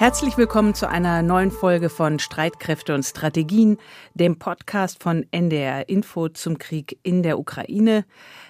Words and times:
Herzlich 0.00 0.38
willkommen 0.38 0.72
zu 0.72 0.88
einer 0.88 1.20
neuen 1.20 1.50
Folge 1.50 1.90
von 1.90 2.18
Streitkräfte 2.18 2.94
und 2.94 3.02
Strategien, 3.02 3.76
dem 4.14 4.38
Podcast 4.38 5.02
von 5.02 5.26
NDR 5.30 5.90
Info 5.90 6.30
zum 6.30 6.56
Krieg 6.56 6.98
in 7.02 7.22
der 7.22 7.38
Ukraine. 7.38 8.06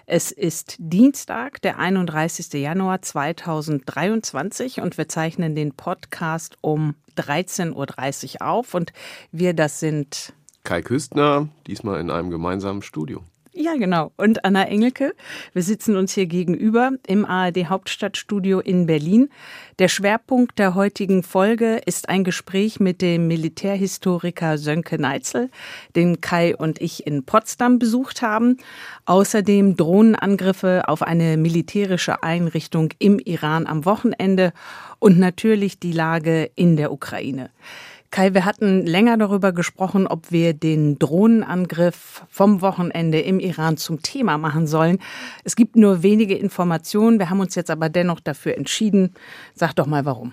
Es 0.06 0.30
ist 0.30 0.76
Dienstag, 0.78 1.60
der 1.62 1.80
31. 1.80 2.52
Januar 2.52 3.02
2023 3.02 4.81
und 4.81 4.96
wir 4.96 5.08
zeichnen 5.08 5.56
den 5.56 5.72
Podcast 5.72 6.56
um 6.60 6.94
13.30 7.17 8.35
Uhr 8.35 8.46
auf 8.46 8.74
und 8.74 8.92
wir, 9.32 9.53
das 9.53 9.80
sind 9.80 10.32
Kai 10.62 10.82
Küstner, 10.82 11.48
diesmal 11.67 11.98
in 12.01 12.12
einem 12.12 12.30
gemeinsamen 12.30 12.82
Studio. 12.82 13.24
Ja, 13.61 13.74
genau. 13.77 14.11
Und 14.17 14.47
Anna 14.47 14.65
Engelke. 14.69 15.13
Wir 15.53 15.63
sitzen 15.63 15.95
uns 15.95 16.15
hier 16.15 16.24
gegenüber 16.24 16.92
im 17.06 17.27
ARD 17.27 17.69
Hauptstadtstudio 17.69 18.59
in 18.59 18.87
Berlin. 18.87 19.29
Der 19.79 19.88
Schwerpunkt 19.88 20.59
der 20.59 20.74
heutigen 20.74 21.23
Folge 21.23 21.82
ist 21.84 22.09
ein 22.09 22.24
Gespräch 22.24 22.80
mit 22.80 23.02
dem 23.02 23.28
Militärhistoriker 23.28 24.56
Sönke 24.56 24.98
Neitzel, 24.98 25.51
den 25.95 26.23
Kai 26.23 26.56
und 26.56 26.80
ich 26.80 27.06
in 27.06 27.24
Potsdam 27.24 27.78
besucht 27.78 28.23
haben. 28.23 28.56
Außerdem 29.04 29.77
Drohnenangriffe 29.77 30.88
auf 30.88 31.02
eine 31.02 31.37
militärische 31.37 32.23
Einrichtung 32.23 32.95
im 32.98 33.18
Iran 33.18 33.66
am 33.66 33.84
Wochenende 33.84 34.54
und 35.01 35.18
natürlich 35.18 35.79
die 35.79 35.92
Lage 35.92 36.51
in 36.54 36.79
der 36.79 36.92
Ukraine. 36.92 37.51
Kai, 38.12 38.34
wir 38.34 38.45
hatten 38.45 38.84
länger 38.84 39.16
darüber 39.16 39.52
gesprochen, 39.52 40.09
ob 40.09 40.32
wir 40.32 40.52
den 40.52 40.98
Drohnenangriff 40.98 42.24
vom 42.28 42.60
Wochenende 42.60 43.20
im 43.20 43.38
Iran 43.38 43.77
zum 43.77 44.02
Thema 44.02 44.37
machen 44.37 44.66
sollen. 44.66 44.98
Es 45.45 45.55
gibt 45.55 45.77
nur 45.77 46.02
wenige 46.02 46.34
Informationen. 46.37 47.20
Wir 47.20 47.30
haben 47.30 47.38
uns 47.38 47.54
jetzt 47.54 47.70
aber 47.70 47.88
dennoch 47.88 48.18
dafür 48.18 48.56
entschieden. 48.56 49.15
Sag 49.54 49.74
doch 49.74 49.87
mal 49.87 50.04
warum. 50.06 50.32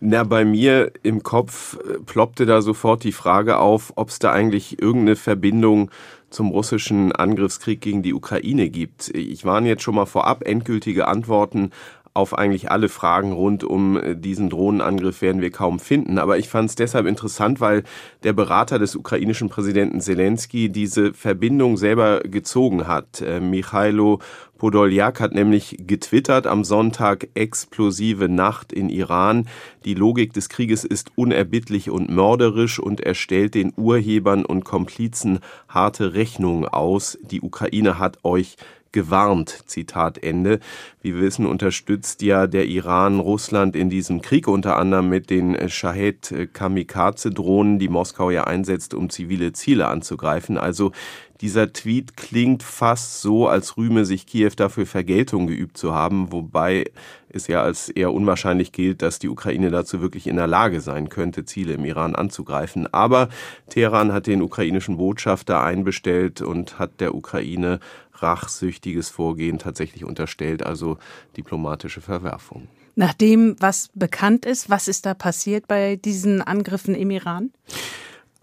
Na, 0.00 0.24
bei 0.24 0.44
mir 0.44 0.90
im 1.04 1.22
Kopf 1.22 1.78
äh, 1.78 2.00
ploppte 2.00 2.46
da 2.46 2.62
sofort 2.62 3.04
die 3.04 3.12
Frage 3.12 3.58
auf, 3.58 3.92
ob 3.94 4.08
es 4.08 4.18
da 4.18 4.32
eigentlich 4.32 4.82
irgendeine 4.82 5.14
Verbindung 5.14 5.92
zum 6.30 6.50
russischen 6.50 7.12
Angriffskrieg 7.12 7.80
gegen 7.80 8.02
die 8.02 8.12
Ukraine 8.12 8.70
gibt. 8.70 9.10
Ich 9.10 9.44
warne 9.44 9.68
jetzt 9.68 9.84
schon 9.84 9.94
mal 9.94 10.06
vorab, 10.06 10.44
endgültige 10.44 11.06
Antworten 11.06 11.70
auf 12.14 12.38
eigentlich 12.38 12.70
alle 12.70 12.88
Fragen 12.88 13.32
rund 13.32 13.64
um 13.64 13.96
äh, 13.96 14.14
diesen 14.14 14.48
Drohnenangriff 14.48 15.20
werden 15.20 15.42
wir 15.42 15.50
kaum 15.50 15.80
finden. 15.80 16.18
Aber 16.18 16.38
ich 16.38 16.48
fand 16.48 16.70
es 16.70 16.76
deshalb 16.76 17.06
interessant, 17.06 17.60
weil 17.60 17.82
der 18.22 18.32
Berater 18.32 18.78
des 18.78 18.94
ukrainischen 18.94 19.48
Präsidenten 19.48 20.00
Zelensky 20.00 20.70
diese 20.70 21.12
Verbindung 21.12 21.76
selber 21.76 22.20
gezogen 22.20 22.86
hat. 22.86 23.20
Äh, 23.20 23.40
Michailo 23.40 24.20
Podoljak 24.58 25.20
hat 25.20 25.34
nämlich 25.34 25.76
getwittert 25.80 26.46
am 26.46 26.62
Sonntag 26.62 27.28
explosive 27.34 28.28
Nacht 28.28 28.72
in 28.72 28.88
Iran. 28.88 29.48
Die 29.84 29.94
Logik 29.94 30.32
des 30.32 30.48
Krieges 30.48 30.84
ist 30.84 31.10
unerbittlich 31.16 31.90
und 31.90 32.10
mörderisch 32.10 32.78
und 32.78 33.00
er 33.00 33.14
stellt 33.14 33.54
den 33.54 33.72
Urhebern 33.76 34.44
und 34.44 34.64
Komplizen 34.64 35.40
harte 35.68 36.14
Rechnungen 36.14 36.68
aus. 36.68 37.18
Die 37.22 37.40
Ukraine 37.40 37.98
hat 37.98 38.18
euch 38.22 38.56
gewarnt. 38.94 39.64
Zitat 39.66 40.22
Ende. 40.22 40.60
Wie 41.02 41.14
wir 41.14 41.20
wissen, 41.20 41.44
unterstützt 41.44 42.22
ja 42.22 42.46
der 42.46 42.64
Iran 42.66 43.20
Russland 43.20 43.76
in 43.76 43.90
diesem 43.90 44.22
Krieg 44.22 44.48
unter 44.48 44.78
anderem 44.78 45.10
mit 45.10 45.28
den 45.28 45.68
Shahed 45.68 46.32
Kamikaze-Drohnen, 46.54 47.78
die 47.78 47.90
Moskau 47.90 48.30
ja 48.30 48.44
einsetzt, 48.44 48.94
um 48.94 49.10
zivile 49.10 49.52
Ziele 49.52 49.88
anzugreifen. 49.88 50.56
Also 50.56 50.92
dieser 51.40 51.72
Tweet 51.72 52.16
klingt 52.16 52.62
fast 52.62 53.20
so, 53.20 53.48
als 53.48 53.76
rühme 53.76 54.04
sich 54.06 54.24
Kiew 54.26 54.52
dafür 54.56 54.86
Vergeltung 54.86 55.46
geübt 55.46 55.76
zu 55.76 55.92
haben, 55.92 56.32
wobei 56.32 56.86
es 57.34 57.46
ja 57.46 57.62
als 57.62 57.88
eher 57.88 58.12
unwahrscheinlich 58.12 58.72
gilt, 58.72 59.02
dass 59.02 59.18
die 59.18 59.28
Ukraine 59.28 59.70
dazu 59.70 60.00
wirklich 60.00 60.26
in 60.26 60.36
der 60.36 60.46
Lage 60.46 60.80
sein 60.80 61.08
könnte, 61.08 61.44
Ziele 61.44 61.74
im 61.74 61.84
Iran 61.84 62.14
anzugreifen. 62.14 62.92
Aber 62.92 63.28
Teheran 63.68 64.12
hat 64.12 64.26
den 64.26 64.42
ukrainischen 64.42 64.96
Botschafter 64.96 65.62
einbestellt 65.62 66.42
und 66.42 66.78
hat 66.78 67.00
der 67.00 67.14
Ukraine 67.14 67.80
rachsüchtiges 68.14 69.08
Vorgehen 69.08 69.58
tatsächlich 69.58 70.04
unterstellt, 70.04 70.64
also 70.64 70.98
diplomatische 71.36 72.00
Verwerfung. 72.00 72.68
Nach 72.96 73.12
dem, 73.12 73.56
was 73.58 73.90
bekannt 73.94 74.46
ist, 74.46 74.70
was 74.70 74.86
ist 74.86 75.04
da 75.04 75.14
passiert 75.14 75.66
bei 75.66 75.96
diesen 75.96 76.42
Angriffen 76.42 76.94
im 76.94 77.10
Iran? 77.10 77.50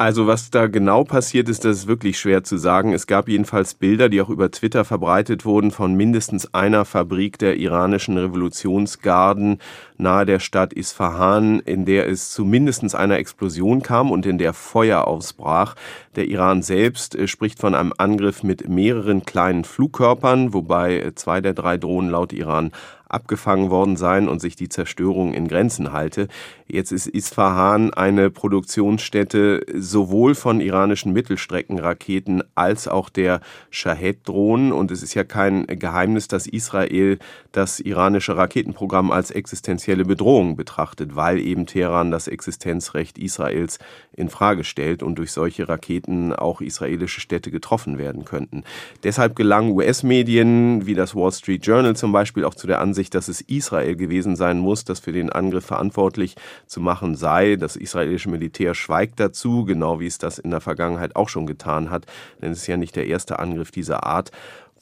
Also 0.01 0.25
was 0.25 0.50
da 0.50 0.66
genau 0.66 1.03
passiert 1.03 1.47
ist, 1.47 1.63
das 1.63 1.78
ist 1.78 1.88
wirklich 1.88 2.17
schwer 2.17 2.44
zu 2.44 2.57
sagen. 2.57 2.91
Es 2.91 3.06
gab 3.06 3.29
jedenfalls 3.29 3.75
Bilder, 3.75 4.09
die 4.09 4.19
auch 4.19 4.29
über 4.29 4.50
Twitter 4.50 4.84
verbreitet 4.84 5.45
wurden, 5.45 5.69
von 5.69 5.94
mindestens 5.94 6.56
einer 6.56 6.85
Fabrik 6.85 7.38
der 7.38 7.57
iranischen 7.57 8.17
Revolutionsgarden 8.17 9.59
nahe 10.01 10.25
der 10.25 10.40
Stadt 10.40 10.73
Isfahan, 10.73 11.59
in 11.59 11.85
der 11.85 12.09
es 12.09 12.31
zu 12.31 12.44
mindestens 12.44 12.95
einer 12.95 13.19
Explosion 13.19 13.84
kam 13.84 14.09
und 14.09 14.25
in 14.25 14.40
der 14.40 14.53
Feuer 14.53 15.07
ausbrach. 15.07 15.75
Der 16.16 16.25
Iran 16.25 16.63
selbst 16.63 17.13
äh, 17.16 17.28
spricht 17.28 17.59
von 17.59 17.75
einem 17.75 17.94
Angriff 17.95 18.41
mit 18.41 18.67
mehreren 18.67 19.23
kleinen 19.23 19.63
Flugkörpern, 19.63 20.53
wobei 20.53 21.00
äh, 21.00 21.13
zwei 21.13 21.41
der 21.41 21.53
drei 21.53 21.78
Drohnen 21.78 22.09
laut 22.09 22.34
Iran 22.34 22.72
abgefangen 23.13 23.69
worden 23.69 23.97
seien 23.97 24.27
und 24.27 24.39
sich 24.39 24.55
die 24.55 24.69
Zerstörung 24.69 25.33
in 25.33 25.47
Grenzen 25.47 25.91
halte. 25.91 26.27
Jetzt 26.67 26.94
ist 26.94 27.07
Isfahan 27.07 27.94
eine 27.94 28.29
Produktionsstätte 28.29 29.66
sowohl 29.75 30.35
von 30.35 30.61
iranischen 30.61 31.11
Mittelstreckenraketen 31.11 32.44
als 32.55 32.88
auch 32.88 33.09
der 33.09 33.41
Shahed-Drohnen. 33.72 34.72
Und 34.72 34.89
es 34.89 35.03
ist 35.03 35.13
ja 35.13 35.25
kein 35.25 35.67
Geheimnis, 35.67 36.29
dass 36.29 36.47
Israel 36.47 37.19
das 37.51 37.81
iranische 37.81 38.38
Raketenprogramm 38.38 39.11
als 39.11 39.31
existenzielle 39.31 40.05
Bedrohung 40.05 40.55
betrachtet, 40.55 41.16
weil 41.16 41.39
eben 41.39 41.66
Teheran 41.66 42.09
das 42.09 42.29
Existenzrecht 42.29 43.17
Israels 43.17 43.79
in 44.13 44.29
Frage 44.29 44.63
stellt 44.63 45.03
und 45.03 45.16
durch 45.16 45.33
solche 45.33 45.67
Raketen 45.67 46.33
auch 46.33 46.61
israelische 46.61 47.19
Städte 47.19 47.51
getroffen 47.51 47.97
werden 47.97 48.23
könnten. 48.23 48.63
Deshalb 49.03 49.35
gelangen 49.35 49.72
US-Medien 49.72 50.85
wie 50.85 50.93
das 50.93 51.16
Wall 51.16 51.33
Street 51.33 51.66
Journal 51.66 51.97
zum 51.97 52.13
Beispiel 52.13 52.45
auch 52.45 52.55
zu 52.55 52.67
der 52.67 52.79
Ansicht, 52.79 53.00
Ansicht, 53.01 53.16
dass 53.16 53.29
es 53.29 53.41
Israel 53.41 53.95
gewesen 53.95 54.35
sein 54.35 54.59
muss, 54.59 54.85
das 54.85 55.00
für 55.00 55.12
den 55.12 55.31
Angriff 55.31 55.66
verantwortlich 55.66 56.35
zu 56.67 56.81
machen 56.81 57.16
sei. 57.16 57.56
Das 57.56 57.75
israelische 57.75 58.29
Militär 58.29 58.75
schweigt 58.75 59.19
dazu, 59.19 59.66
genau 59.66 60.00
wie 60.00 60.06
es 60.06 60.19
das 60.19 60.38
in 60.38 60.51
der 60.51 60.62
Vergangenheit 60.62 61.16
auch 61.16 61.28
schon 61.28 61.47
getan 61.47 61.90
hat, 61.90 62.06
denn 62.44 62.51
es 62.51 62.59
ist 62.59 62.67
ja 62.67 62.78
nicht 62.78 62.95
der 62.95 63.07
erste 63.07 63.40
Angriff 63.40 63.72
dieser 63.72 64.06
Art 64.06 64.31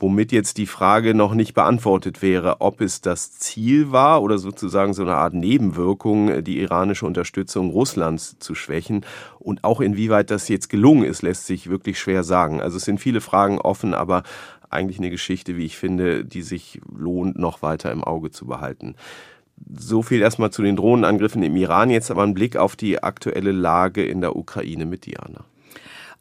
womit 0.02 0.32
jetzt 0.32 0.58
die 0.58 0.66
Frage 0.66 1.14
noch 1.14 1.34
nicht 1.34 1.54
beantwortet 1.54 2.22
wäre, 2.22 2.62
ob 2.62 2.80
es 2.80 3.02
das 3.02 3.38
Ziel 3.38 3.92
war 3.92 4.24
oder 4.24 4.38
sozusagen 4.38 4.94
so 4.94 5.02
eine 5.02 5.16
Art 5.16 5.34
Nebenwirkung, 5.34 6.42
die 6.42 6.62
iranische 6.62 7.06
Unterstützung 7.06 7.70
Russlands 7.70 8.40
zu 8.40 8.56
schwächen. 8.56 9.06
Und 9.40 9.66
auch 9.66 9.82
inwieweit 9.82 10.32
das 10.32 10.48
jetzt 10.48 10.70
gelungen 10.70 11.04
ist, 11.04 11.22
lässt 11.22 11.48
sich 11.48 11.70
wirklich 11.70 12.00
schwer 12.00 12.24
sagen. 12.24 12.62
Also 12.62 12.78
es 12.78 12.86
sind 12.86 13.02
viele 13.02 13.20
Fragen 13.20 13.60
offen, 13.60 13.94
aber 13.94 14.24
eigentlich 14.70 15.00
eine 15.00 15.10
Geschichte, 15.10 15.58
wie 15.58 15.66
ich 15.66 15.78
finde, 15.78 16.26
die 16.26 16.42
sich 16.42 16.80
lohnt, 16.96 17.38
noch 17.38 17.62
weiter 17.62 17.92
im 17.92 18.04
Auge 18.04 18.32
zu 18.32 18.46
behalten. 18.46 18.96
So 19.78 20.02
viel 20.02 20.22
erstmal 20.22 20.52
zu 20.52 20.62
den 20.62 20.76
Drohnenangriffen 20.76 21.44
im 21.44 21.56
Iran. 21.56 21.90
Jetzt 21.90 22.12
aber 22.12 22.24
ein 22.24 22.34
Blick 22.34 22.56
auf 22.56 22.76
die 22.76 23.04
aktuelle 23.04 23.52
Lage 23.52 24.06
in 24.06 24.22
der 24.22 24.36
Ukraine 24.36 24.86
mit 24.86 25.06
Diana 25.06 25.44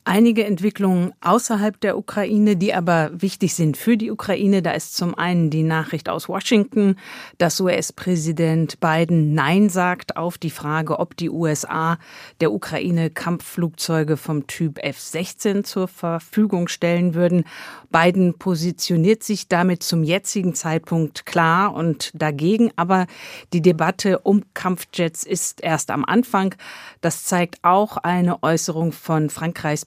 einige 0.08 0.44
Entwicklungen 0.44 1.12
außerhalb 1.20 1.78
der 1.80 1.98
Ukraine, 1.98 2.56
die 2.56 2.72
aber 2.72 3.10
wichtig 3.12 3.54
sind 3.54 3.76
für 3.76 3.98
die 3.98 4.10
Ukraine. 4.10 4.62
Da 4.62 4.70
ist 4.70 4.96
zum 4.96 5.14
einen 5.14 5.50
die 5.50 5.62
Nachricht 5.62 6.08
aus 6.08 6.28
Washington, 6.30 6.96
dass 7.36 7.60
US-Präsident 7.60 8.80
Biden 8.80 9.34
Nein 9.34 9.68
sagt 9.68 10.16
auf 10.16 10.38
die 10.38 10.50
Frage, 10.50 10.98
ob 10.98 11.14
die 11.16 11.28
USA 11.28 11.98
der 12.40 12.52
Ukraine 12.52 13.10
Kampfflugzeuge 13.10 14.16
vom 14.16 14.46
Typ 14.46 14.82
F-16 14.82 15.64
zur 15.64 15.88
Verfügung 15.88 16.68
stellen 16.68 17.12
würden. 17.14 17.44
Biden 17.90 18.38
positioniert 18.38 19.22
sich 19.22 19.48
damit 19.48 19.82
zum 19.82 20.02
jetzigen 20.02 20.54
Zeitpunkt 20.54 21.26
klar 21.26 21.74
und 21.74 22.12
dagegen, 22.14 22.70
aber 22.76 23.06
die 23.52 23.60
Debatte 23.60 24.20
um 24.20 24.42
Kampfjets 24.54 25.24
ist 25.24 25.62
erst 25.62 25.90
am 25.90 26.06
Anfang. 26.06 26.54
Das 27.02 27.24
zeigt 27.24 27.58
auch 27.62 27.98
eine 27.98 28.42
Äußerung 28.42 28.92
von 28.92 29.28
Frankreichs 29.28 29.84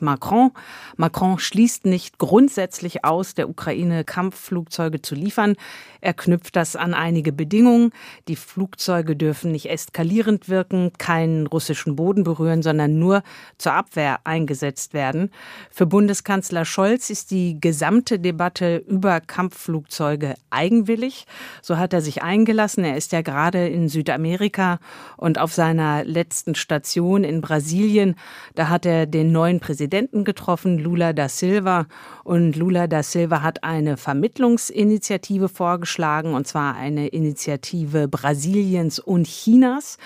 Macron. 0.00 0.52
Macron 0.96 1.38
schließt 1.38 1.86
nicht 1.86 2.18
grundsätzlich 2.18 3.04
aus, 3.04 3.34
der 3.34 3.48
Ukraine 3.48 4.04
Kampfflugzeuge 4.04 5.02
zu 5.02 5.14
liefern. 5.14 5.56
Er 6.00 6.14
knüpft 6.14 6.56
das 6.56 6.76
an 6.76 6.94
einige 6.94 7.32
Bedingungen. 7.32 7.90
Die 8.28 8.36
Flugzeuge 8.36 9.16
dürfen 9.16 9.52
nicht 9.52 9.68
eskalierend 9.70 10.48
wirken, 10.48 10.92
keinen 10.98 11.46
russischen 11.46 11.96
Boden 11.96 12.22
berühren, 12.22 12.62
sondern 12.62 12.98
nur 12.98 13.22
zur 13.58 13.72
Abwehr 13.72 14.20
eingesetzt 14.24 14.94
werden. 14.94 15.30
Für 15.70 15.86
Bundeskanzler 15.86 16.64
Scholz 16.64 17.10
ist 17.10 17.30
die 17.30 17.60
gesamte 17.60 18.18
Debatte 18.18 18.76
über 18.86 19.20
Kampfflugzeuge 19.20 20.34
eigenwillig. 20.50 21.26
So 21.62 21.76
hat 21.76 21.92
er 21.92 22.00
sich 22.00 22.22
eingelassen. 22.22 22.84
Er 22.84 22.96
ist 22.96 23.12
ja 23.12 23.22
gerade 23.22 23.66
in 23.68 23.88
Südamerika 23.88 24.78
und 25.16 25.38
auf 25.38 25.52
seiner 25.52 26.04
letzten 26.04 26.54
Station 26.54 27.24
in 27.24 27.40
Brasilien. 27.40 28.14
Da 28.54 28.68
hat 28.68 28.86
er 28.86 29.06
den 29.16 29.32
neuen 29.32 29.60
Präsidenten 29.60 30.24
getroffen, 30.24 30.78
Lula 30.78 31.14
da 31.14 31.28
Silva. 31.28 31.86
Und 32.22 32.54
Lula 32.54 32.86
da 32.86 33.02
Silva 33.02 33.40
hat 33.42 33.64
eine 33.64 33.96
Vermittlungsinitiative 33.96 35.48
vorgeschlagen, 35.48 36.34
und 36.34 36.46
zwar 36.46 36.76
eine 36.76 37.08
Initiative 37.08 38.08
Brasiliens 38.08 38.98
und 38.98 39.26
Chinas 39.26 39.96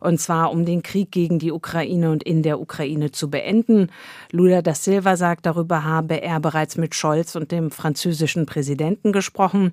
und 0.00 0.20
zwar 0.20 0.50
um 0.50 0.64
den 0.64 0.82
Krieg 0.82 1.10
gegen 1.10 1.38
die 1.38 1.52
Ukraine 1.52 2.10
und 2.10 2.22
in 2.22 2.42
der 2.42 2.60
Ukraine 2.60 3.12
zu 3.12 3.30
beenden. 3.30 3.90
Lula 4.30 4.62
da 4.62 4.74
Silva 4.74 5.16
sagt, 5.16 5.46
darüber 5.46 5.84
habe 5.84 6.22
er 6.22 6.40
bereits 6.40 6.76
mit 6.76 6.94
Scholz 6.94 7.36
und 7.36 7.52
dem 7.52 7.70
französischen 7.70 8.46
Präsidenten 8.46 9.12
gesprochen. 9.12 9.72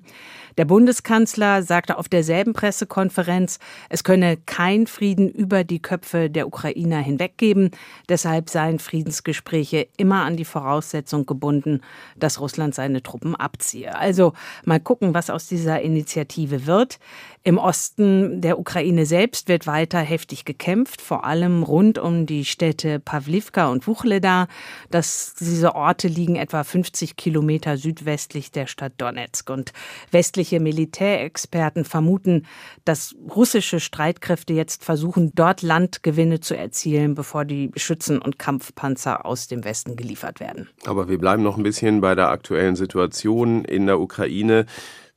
Der 0.56 0.64
Bundeskanzler 0.64 1.62
sagte 1.62 1.98
auf 1.98 2.08
derselben 2.08 2.52
Pressekonferenz, 2.52 3.58
es 3.88 4.04
könne 4.04 4.36
kein 4.36 4.86
Frieden 4.86 5.28
über 5.28 5.64
die 5.64 5.82
Köpfe 5.82 6.30
der 6.30 6.46
Ukrainer 6.46 6.98
hinweggeben. 6.98 7.70
Deshalb 8.08 8.48
seien 8.48 8.78
Friedensgespräche 8.78 9.88
immer 9.96 10.22
an 10.22 10.36
die 10.36 10.44
Voraussetzung 10.44 11.26
gebunden, 11.26 11.80
dass 12.16 12.40
Russland 12.40 12.74
seine 12.74 13.02
Truppen 13.02 13.34
abziehe. 13.34 13.96
Also 13.96 14.32
mal 14.64 14.78
gucken, 14.78 15.12
was 15.14 15.28
aus 15.30 15.48
dieser 15.48 15.80
Initiative 15.80 16.66
wird. 16.66 16.98
Im 17.42 17.58
Osten 17.58 18.40
der 18.40 18.58
Ukraine 18.58 19.06
selbst 19.06 19.48
wird 19.48 19.66
weiter 19.66 20.00
heftig 20.14 20.44
gekämpft, 20.44 21.00
vor 21.00 21.24
allem 21.24 21.64
rund 21.64 21.98
um 21.98 22.24
die 22.24 22.44
Städte 22.44 23.00
Pavlivka 23.00 23.66
und 23.66 23.88
Wuchleda. 23.88 24.46
Das, 24.90 25.34
diese 25.38 25.74
Orte 25.74 26.06
liegen 26.06 26.36
etwa 26.36 26.62
50 26.62 27.16
Kilometer 27.16 27.76
südwestlich 27.76 28.52
der 28.52 28.68
Stadt 28.68 28.92
Donetsk. 28.98 29.50
Und 29.50 29.72
westliche 30.12 30.60
Militärexperten 30.60 31.84
vermuten, 31.84 32.46
dass 32.84 33.16
russische 33.34 33.80
Streitkräfte 33.80 34.52
jetzt 34.52 34.84
versuchen, 34.84 35.32
dort 35.34 35.62
Landgewinne 35.62 36.38
zu 36.38 36.56
erzielen, 36.56 37.14
bevor 37.14 37.44
die 37.44 37.72
Schützen 37.74 38.22
und 38.22 38.38
Kampfpanzer 38.38 39.26
aus 39.26 39.48
dem 39.48 39.64
Westen 39.64 39.96
geliefert 39.96 40.38
werden. 40.38 40.68
Aber 40.86 41.08
wir 41.08 41.18
bleiben 41.18 41.42
noch 41.42 41.56
ein 41.56 41.64
bisschen 41.64 42.00
bei 42.00 42.14
der 42.14 42.28
aktuellen 42.28 42.76
Situation 42.76 43.64
in 43.64 43.86
der 43.86 43.98
Ukraine. 43.98 44.66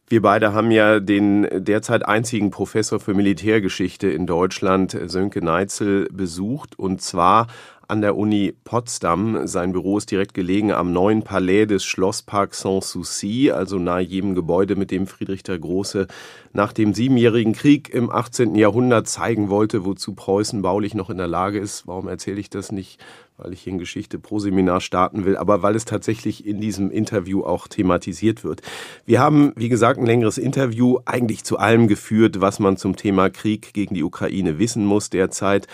Wir 0.09 0.21
beide 0.21 0.53
haben 0.53 0.71
ja 0.71 1.01
den 1.01 1.45
derzeit 1.51 2.07
einzigen 2.07 2.49
Professor 2.49 2.97
für 3.01 3.13
Militärgeschichte 3.13 4.07
in 4.07 4.25
Deutschland, 4.25 4.97
Sönke 5.07 5.43
Neitzel, 5.43 6.07
besucht. 6.13 6.79
Und 6.79 7.01
zwar 7.01 7.47
an 7.87 8.01
der 8.01 8.17
Uni 8.17 8.53
Potsdam. 8.63 9.47
Sein 9.47 9.71
Büro 9.71 9.97
ist 9.97 10.11
direkt 10.11 10.33
gelegen 10.33 10.71
am 10.71 10.91
neuen 10.91 11.23
Palais 11.23 11.65
des 11.65 11.85
Schlossparks 11.85 12.61
Sanssouci, 12.61 13.51
also 13.51 13.79
nahe 13.79 14.01
jedem 14.01 14.35
Gebäude, 14.35 14.75
mit 14.75 14.91
dem 14.91 15.07
Friedrich 15.07 15.43
der 15.43 15.57
Große 15.57 16.07
nach 16.53 16.73
dem 16.73 16.93
Siebenjährigen 16.93 17.53
Krieg 17.53 17.89
im 17.89 18.09
18. 18.09 18.55
Jahrhundert 18.55 19.07
zeigen 19.07 19.49
wollte, 19.49 19.85
wozu 19.85 20.13
Preußen 20.13 20.61
baulich 20.61 20.95
noch 20.95 21.09
in 21.09 21.17
der 21.17 21.27
Lage 21.27 21.59
ist. 21.59 21.87
Warum 21.87 22.07
erzähle 22.07 22.39
ich 22.39 22.49
das 22.49 22.71
nicht? 22.71 22.99
Weil 23.37 23.53
ich 23.53 23.61
hier 23.61 23.73
in 23.73 23.79
Geschichte 23.79 24.17
pro 24.17 24.39
Seminar 24.39 24.81
starten 24.81 25.23
will, 25.23 25.37
aber 25.37 25.61
weil 25.61 25.75
es 25.75 25.85
tatsächlich 25.85 26.45
in 26.45 26.59
diesem 26.59 26.89
Interview 26.89 27.43
auch 27.43 27.67
thematisiert 27.67 28.43
wird. 28.43 28.63
Wir 29.05 29.19
haben, 29.19 29.53
wie 29.55 29.69
gesagt, 29.69 29.99
ein 29.99 30.07
längeres 30.07 30.39
Interview 30.39 30.97
eigentlich 31.05 31.43
zu 31.43 31.59
allem 31.59 31.87
geführt, 31.87 32.41
was 32.41 32.59
man 32.59 32.77
zum 32.77 32.95
Thema 32.95 33.29
Krieg 33.29 33.73
gegen 33.73 33.93
die 33.93 34.03
Ukraine 34.03 34.57
wissen 34.57 34.85
muss 34.85 35.11
derzeit 35.11 35.67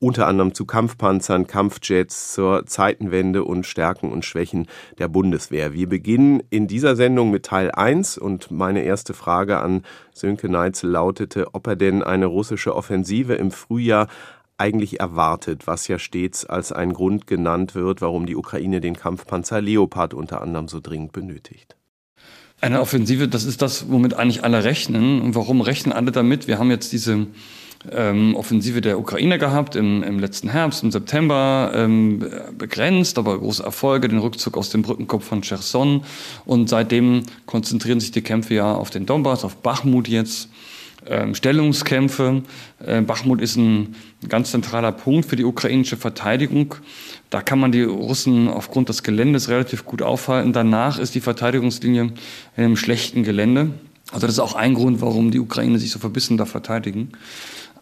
unter 0.00 0.26
anderem 0.26 0.54
zu 0.54 0.64
Kampfpanzern, 0.64 1.46
Kampfjets, 1.46 2.32
zur 2.32 2.66
Zeitenwende 2.66 3.44
und 3.44 3.66
Stärken 3.66 4.12
und 4.12 4.24
Schwächen 4.24 4.68
der 4.98 5.08
Bundeswehr. 5.08 5.72
Wir 5.72 5.88
beginnen 5.88 6.42
in 6.50 6.68
dieser 6.68 6.94
Sendung 6.94 7.30
mit 7.30 7.46
Teil 7.46 7.70
1 7.72 8.18
und 8.18 8.50
meine 8.50 8.82
erste 8.82 9.14
Frage 9.14 9.58
an 9.58 9.82
Sönke 10.12 10.48
Neitzel 10.48 10.90
lautete, 10.90 11.54
ob 11.54 11.66
er 11.66 11.76
denn 11.76 12.02
eine 12.02 12.26
russische 12.26 12.76
Offensive 12.76 13.34
im 13.34 13.50
Frühjahr 13.50 14.08
eigentlich 14.56 15.00
erwartet, 15.00 15.66
was 15.66 15.88
ja 15.88 15.98
stets 15.98 16.44
als 16.44 16.72
ein 16.72 16.92
Grund 16.92 17.26
genannt 17.26 17.74
wird, 17.74 18.00
warum 18.00 18.26
die 18.26 18.36
Ukraine 18.36 18.80
den 18.80 18.96
Kampfpanzer 18.96 19.60
Leopard 19.60 20.14
unter 20.14 20.42
anderem 20.42 20.68
so 20.68 20.80
dringend 20.80 21.12
benötigt. 21.12 21.76
Eine 22.60 22.80
Offensive, 22.80 23.28
das 23.28 23.44
ist 23.44 23.62
das, 23.62 23.88
womit 23.88 24.14
eigentlich 24.14 24.42
alle 24.42 24.64
rechnen. 24.64 25.22
Und 25.22 25.36
warum 25.36 25.60
rechnen 25.60 25.92
alle 25.92 26.10
damit? 26.10 26.48
Wir 26.48 26.58
haben 26.58 26.70
jetzt 26.70 26.92
diese 26.92 27.28
ähm, 27.92 28.34
Offensive 28.34 28.80
der 28.80 28.98
Ukraine 28.98 29.38
gehabt 29.38 29.76
im, 29.76 30.02
im 30.02 30.18
letzten 30.18 30.48
Herbst, 30.48 30.82
im 30.82 30.90
September, 30.90 31.72
ähm, 31.74 32.24
begrenzt, 32.56 33.18
aber 33.18 33.38
große 33.38 33.62
Erfolge, 33.62 34.08
den 34.08 34.18
Rückzug 34.18 34.56
aus 34.56 34.70
dem 34.70 34.82
Brückenkopf 34.82 35.24
von 35.24 35.42
Cherson. 35.42 36.04
Und 36.44 36.68
seitdem 36.68 37.22
konzentrieren 37.46 38.00
sich 38.00 38.10
die 38.10 38.22
Kämpfe 38.22 38.54
ja 38.54 38.74
auf 38.74 38.90
den 38.90 39.06
Donbass, 39.06 39.44
auf 39.44 39.56
Bachmut 39.56 40.08
jetzt. 40.08 40.48
Ähm, 41.06 41.34
Stellungskämpfe. 41.34 42.42
Äh, 42.84 43.00
Bachmut 43.02 43.40
ist 43.40 43.56
ein 43.56 43.94
ganz 44.28 44.50
zentraler 44.50 44.92
Punkt 44.92 45.26
für 45.26 45.36
die 45.36 45.44
ukrainische 45.44 45.96
Verteidigung. 45.96 46.74
Da 47.30 47.40
kann 47.40 47.58
man 47.58 47.72
die 47.72 47.82
Russen 47.82 48.48
aufgrund 48.48 48.88
des 48.88 49.02
Geländes 49.02 49.48
relativ 49.48 49.84
gut 49.84 50.02
aufhalten. 50.02 50.52
Danach 50.52 50.98
ist 50.98 51.14
die 51.14 51.20
Verteidigungslinie 51.20 52.02
in 52.02 52.12
einem 52.56 52.76
schlechten 52.76 53.22
Gelände. 53.22 53.70
Also 54.10 54.26
das 54.26 54.36
ist 54.36 54.40
auch 54.40 54.54
ein 54.54 54.74
Grund, 54.74 55.00
warum 55.00 55.30
die 55.30 55.38
Ukraine 55.38 55.78
sich 55.78 55.90
so 55.90 55.98
verbissen 55.98 56.36
da 56.36 56.46
verteidigen. 56.46 57.12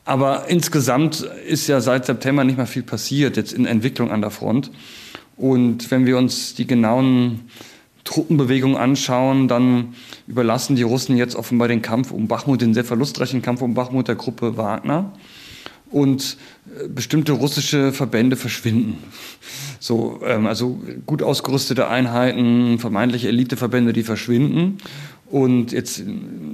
Aber 0.07 0.49
insgesamt 0.49 1.21
ist 1.47 1.67
ja 1.67 1.81
seit 1.81 2.07
September 2.07 2.45
nicht 2.45 2.57
mehr 2.57 2.69
viel 2.69 2.85
passiert, 2.85 3.37
jetzt 3.37 3.53
in 3.53 3.67
Entwicklung 3.67 4.13
an 4.13 4.21
der 4.21 4.31
Front. 4.31 4.71
Und 5.37 5.91
wenn 5.91 6.07
wir 6.07 6.17
uns 6.17 6.55
die 6.55 6.67
genauen 6.67 7.41
Truppenbewegungen 8.05 8.77
anschauen, 8.77 9.49
dann 9.49 9.95
überlassen 10.29 10.77
die 10.77 10.85
Russen 10.85 11.17
jetzt 11.17 11.35
offenbar 11.35 11.67
den 11.67 11.83
Kampf 11.83 12.13
um 12.13 12.29
Bachmut, 12.29 12.61
den 12.63 12.73
sehr 12.73 12.85
verlustreichen 12.85 13.43
Kampf 13.43 13.63
um 13.63 13.75
Bachmut 13.75 14.07
der 14.07 14.15
Gruppe 14.15 14.57
Wagner. 14.57 15.13
Und 15.91 16.37
äh, 16.67 16.89
bestimmte 16.89 17.33
russische 17.33 17.93
Verbände 17.93 18.37
verschwinden. 18.37 18.99
So, 19.81 20.21
ähm, 20.25 20.47
also 20.47 20.81
gut 21.07 21.23
ausgerüstete 21.23 21.89
Einheiten, 21.89 22.79
vermeintliche 22.79 23.29
Eliteverbände, 23.29 23.93
die 23.93 24.03
verschwinden. 24.03 24.79
Und 25.29 25.73
jetzt 25.73 26.03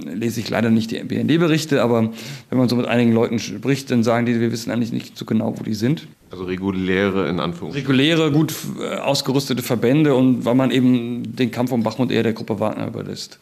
lese 0.05 0.39
ich 0.39 0.49
leider 0.49 0.71
nicht 0.71 0.89
die 0.89 0.97
BND-Berichte, 1.03 1.83
aber 1.83 2.11
wenn 2.49 2.57
man 2.57 2.69
so 2.69 2.75
mit 2.75 2.87
einigen 2.87 3.11
Leuten 3.11 3.37
spricht, 3.37 3.91
dann 3.91 4.03
sagen 4.03 4.25
die, 4.25 4.39
wir 4.39 4.51
wissen 4.51 4.71
eigentlich 4.71 4.91
nicht 4.91 5.15
so 5.15 5.25
genau, 5.25 5.53
wo 5.57 5.63
die 5.63 5.75
sind. 5.75 6.07
Also 6.31 6.45
reguläre 6.45 7.29
in 7.29 7.39
Anführungszeichen. 7.39 7.87
Reguläre, 7.87 8.31
gut 8.31 8.53
äh, 8.79 8.95
ausgerüstete 8.95 9.61
Verbände 9.61 10.15
und 10.15 10.45
weil 10.45 10.55
man 10.55 10.71
eben 10.71 11.35
den 11.35 11.51
Kampf 11.51 11.71
um 11.71 11.83
Bachmut 11.83 12.11
eher 12.11 12.23
der 12.23 12.33
Gruppe 12.33 12.59
Wagner 12.59 12.87
überlässt. 12.87 13.39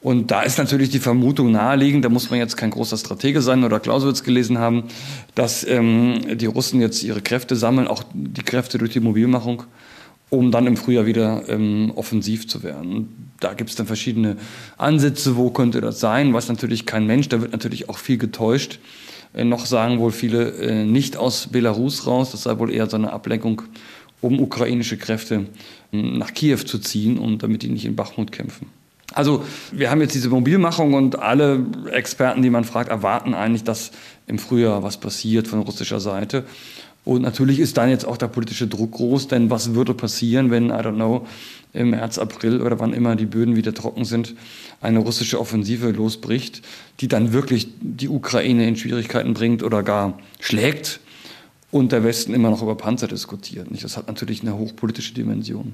Und 0.00 0.32
da 0.32 0.42
ist 0.42 0.58
natürlich 0.58 0.90
die 0.90 0.98
Vermutung 0.98 1.52
naheliegend, 1.52 2.04
da 2.04 2.08
muss 2.08 2.30
man 2.30 2.38
jetzt 2.38 2.56
kein 2.56 2.70
großer 2.70 2.96
Stratege 2.96 3.40
sein 3.40 3.62
oder 3.62 3.78
Clausewitz 3.78 4.24
gelesen 4.24 4.58
haben, 4.58 4.84
dass 5.36 5.64
ähm, 5.66 6.20
die 6.38 6.46
Russen 6.46 6.80
jetzt 6.80 7.04
ihre 7.04 7.20
Kräfte 7.20 7.54
sammeln, 7.54 7.86
auch 7.86 8.02
die 8.12 8.42
Kräfte 8.42 8.78
durch 8.78 8.92
die 8.92 9.00
Mobilmachung, 9.00 9.64
um 10.32 10.50
dann 10.50 10.66
im 10.66 10.78
Frühjahr 10.78 11.04
wieder 11.04 11.44
ähm, 11.48 11.92
offensiv 11.94 12.48
zu 12.48 12.62
werden. 12.62 13.30
Da 13.38 13.52
gibt 13.52 13.68
es 13.68 13.76
dann 13.76 13.86
verschiedene 13.86 14.38
Ansätze, 14.78 15.36
wo 15.36 15.50
könnte 15.50 15.82
das 15.82 16.00
sein, 16.00 16.32
weiß 16.32 16.48
natürlich 16.48 16.86
kein 16.86 17.06
Mensch, 17.06 17.28
da 17.28 17.42
wird 17.42 17.52
natürlich 17.52 17.90
auch 17.90 17.98
viel 17.98 18.16
getäuscht. 18.16 18.78
Äh, 19.34 19.44
noch 19.44 19.66
sagen 19.66 19.98
wohl 19.98 20.10
viele 20.10 20.52
äh, 20.52 20.84
nicht 20.86 21.18
aus 21.18 21.48
Belarus 21.48 22.06
raus, 22.06 22.30
das 22.30 22.44
sei 22.44 22.58
wohl 22.58 22.72
eher 22.72 22.88
so 22.88 22.96
eine 22.96 23.12
Ablenkung, 23.12 23.60
um 24.22 24.40
ukrainische 24.40 24.96
Kräfte 24.96 25.48
äh, 25.92 26.00
nach 26.00 26.32
Kiew 26.32 26.64
zu 26.64 26.78
ziehen 26.78 27.18
und 27.18 27.42
damit 27.42 27.62
die 27.62 27.68
nicht 27.68 27.84
in 27.84 27.94
Bachmut 27.94 28.32
kämpfen. 28.32 28.68
Also 29.12 29.44
wir 29.70 29.90
haben 29.90 30.00
jetzt 30.00 30.14
diese 30.14 30.30
Mobilmachung 30.30 30.94
und 30.94 31.18
alle 31.18 31.66
Experten, 31.90 32.40
die 32.40 32.48
man 32.48 32.64
fragt, 32.64 32.88
erwarten 32.88 33.34
eigentlich, 33.34 33.64
dass 33.64 33.90
im 34.26 34.38
Frühjahr 34.38 34.82
was 34.82 34.98
passiert 34.98 35.46
von 35.46 35.60
russischer 35.60 36.00
Seite. 36.00 36.44
Und 37.04 37.22
natürlich 37.22 37.58
ist 37.58 37.76
dann 37.78 37.90
jetzt 37.90 38.06
auch 38.06 38.16
der 38.16 38.28
politische 38.28 38.68
Druck 38.68 38.92
groß, 38.92 39.26
denn 39.28 39.50
was 39.50 39.74
würde 39.74 39.92
passieren, 39.92 40.50
wenn, 40.50 40.66
I 40.66 40.74
don't 40.74 40.94
know, 40.94 41.26
im 41.72 41.90
März, 41.90 42.18
April 42.18 42.60
oder 42.60 42.78
wann 42.78 42.92
immer 42.92 43.16
die 43.16 43.26
Böden 43.26 43.56
wieder 43.56 43.74
trocken 43.74 44.04
sind, 44.04 44.34
eine 44.80 44.98
russische 44.98 45.40
Offensive 45.40 45.90
losbricht, 45.90 46.62
die 47.00 47.08
dann 47.08 47.32
wirklich 47.32 47.68
die 47.80 48.08
Ukraine 48.08 48.68
in 48.68 48.76
Schwierigkeiten 48.76 49.34
bringt 49.34 49.62
oder 49.62 49.82
gar 49.82 50.18
schlägt 50.38 51.00
und 51.72 51.90
der 51.90 52.04
Westen 52.04 52.34
immer 52.34 52.50
noch 52.50 52.62
über 52.62 52.76
Panzer 52.76 53.08
diskutiert. 53.08 53.66
Das 53.82 53.96
hat 53.96 54.06
natürlich 54.06 54.42
eine 54.42 54.56
hochpolitische 54.56 55.14
Dimension. 55.14 55.72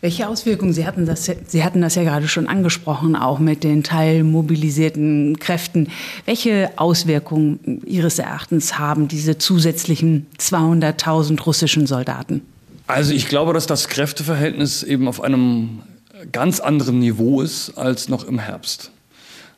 Welche 0.00 0.28
Auswirkungen, 0.28 0.74
Sie 0.74 0.86
hatten, 0.86 1.06
das, 1.06 1.30
Sie 1.46 1.64
hatten 1.64 1.80
das 1.80 1.94
ja 1.94 2.02
gerade 2.02 2.28
schon 2.28 2.46
angesprochen, 2.46 3.16
auch 3.16 3.38
mit 3.38 3.64
den 3.64 3.82
teilmobilisierten 3.82 5.38
Kräften. 5.38 5.88
Welche 6.26 6.70
Auswirkungen 6.76 7.82
Ihres 7.86 8.18
Erachtens 8.18 8.78
haben 8.78 9.08
diese 9.08 9.38
zusätzlichen 9.38 10.26
200.000 10.38 11.42
russischen 11.42 11.86
Soldaten? 11.86 12.42
Also 12.86 13.14
ich 13.14 13.26
glaube, 13.28 13.54
dass 13.54 13.66
das 13.66 13.88
Kräfteverhältnis 13.88 14.82
eben 14.82 15.08
auf 15.08 15.22
einem 15.22 15.80
ganz 16.30 16.60
anderen 16.60 16.98
Niveau 16.98 17.40
ist 17.40 17.78
als 17.78 18.08
noch 18.08 18.24
im 18.24 18.38
Herbst. 18.38 18.90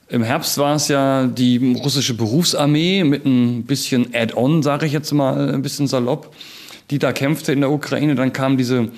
Im 0.09 0.23
Herbst 0.23 0.59
war 0.59 0.77
es 0.77 0.89
ja 0.89 1.27
die 1.27 1.77
russische 1.83 2.15
Berufsarmee 2.15 3.05
mit 3.05 3.25
ein 3.25 3.65
bisschen 3.65 4.15
Add-on, 4.15 4.63
sage 4.63 4.87
ich 4.87 4.93
jetzt 4.93 5.13
mal, 5.13 5.55
ein 5.55 5.63
bisschen 5.63 5.87
salopp, 5.87 6.35
die 6.91 6.99
da 6.99 7.13
kämpfte 7.13 7.53
in 7.53 7.61
der 7.61 7.71
Ukraine. 7.71 8.15
Dann 8.15 8.33
kam 8.33 8.59
diese 8.59 8.91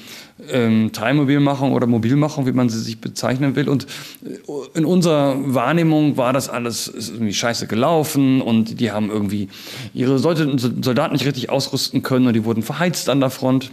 ähm, 0.50 0.90
Teilmobilmachung 0.92 1.72
oder 1.72 1.86
Mobilmachung, 1.86 2.46
wie 2.46 2.52
man 2.52 2.68
sie 2.68 2.80
sich 2.80 3.00
bezeichnen 3.00 3.54
will. 3.54 3.68
Und 3.68 3.86
äh, 4.24 4.78
in 4.78 4.84
unserer 4.84 5.36
Wahrnehmung 5.54 6.16
war 6.16 6.32
das 6.32 6.48
alles 6.48 6.88
irgendwie 6.88 7.34
scheiße 7.34 7.68
gelaufen 7.68 8.42
und 8.42 8.80
die 8.80 8.90
haben 8.90 9.08
irgendwie 9.08 9.48
ihre 9.94 10.18
Soldaten 10.18 11.12
nicht 11.12 11.26
richtig 11.26 11.50
ausrüsten 11.50 12.02
können 12.02 12.26
und 12.26 12.34
die 12.34 12.44
wurden 12.44 12.62
verheizt 12.62 13.08
an 13.08 13.20
der 13.20 13.30
Front. 13.30 13.70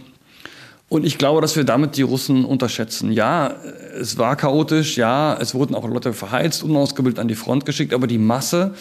Und 0.94 1.04
ich 1.04 1.18
glaube, 1.18 1.40
dass 1.40 1.56
wir 1.56 1.64
damit 1.64 1.96
die 1.96 2.02
Russen 2.02 2.44
unterschätzen. 2.44 3.10
Ja, 3.10 3.56
es 3.98 4.16
war 4.16 4.36
chaotisch, 4.36 4.96
ja, 4.96 5.36
es 5.40 5.52
wurden 5.52 5.74
auch 5.74 5.88
Leute 5.88 6.12
verheizt, 6.12 6.62
unausgebildet 6.62 7.18
an 7.18 7.26
die 7.26 7.34
Front 7.34 7.66
geschickt, 7.66 7.92
aber 7.92 8.06
die 8.06 8.18
Masse 8.18 8.74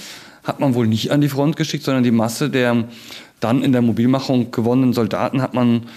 hat 0.43 0.59
man 0.59 0.75
wohl 0.75 0.85
nicht 0.85 1.09
an 1.09 1.21
die 1.21 1.27
Front 1.27 1.55
geschickt, 1.55 1.83
sondern 1.83 2.03
die 2.03 2.11
Masse 2.11 2.51
der 2.51 2.83
dann 3.39 3.63
in 3.63 3.71
der 3.71 3.81
Mobilmachung 3.81 4.51
gewonnenen 4.51 4.93
Soldaten 4.93 5.41
hat 5.41 5.55
man 5.55 5.87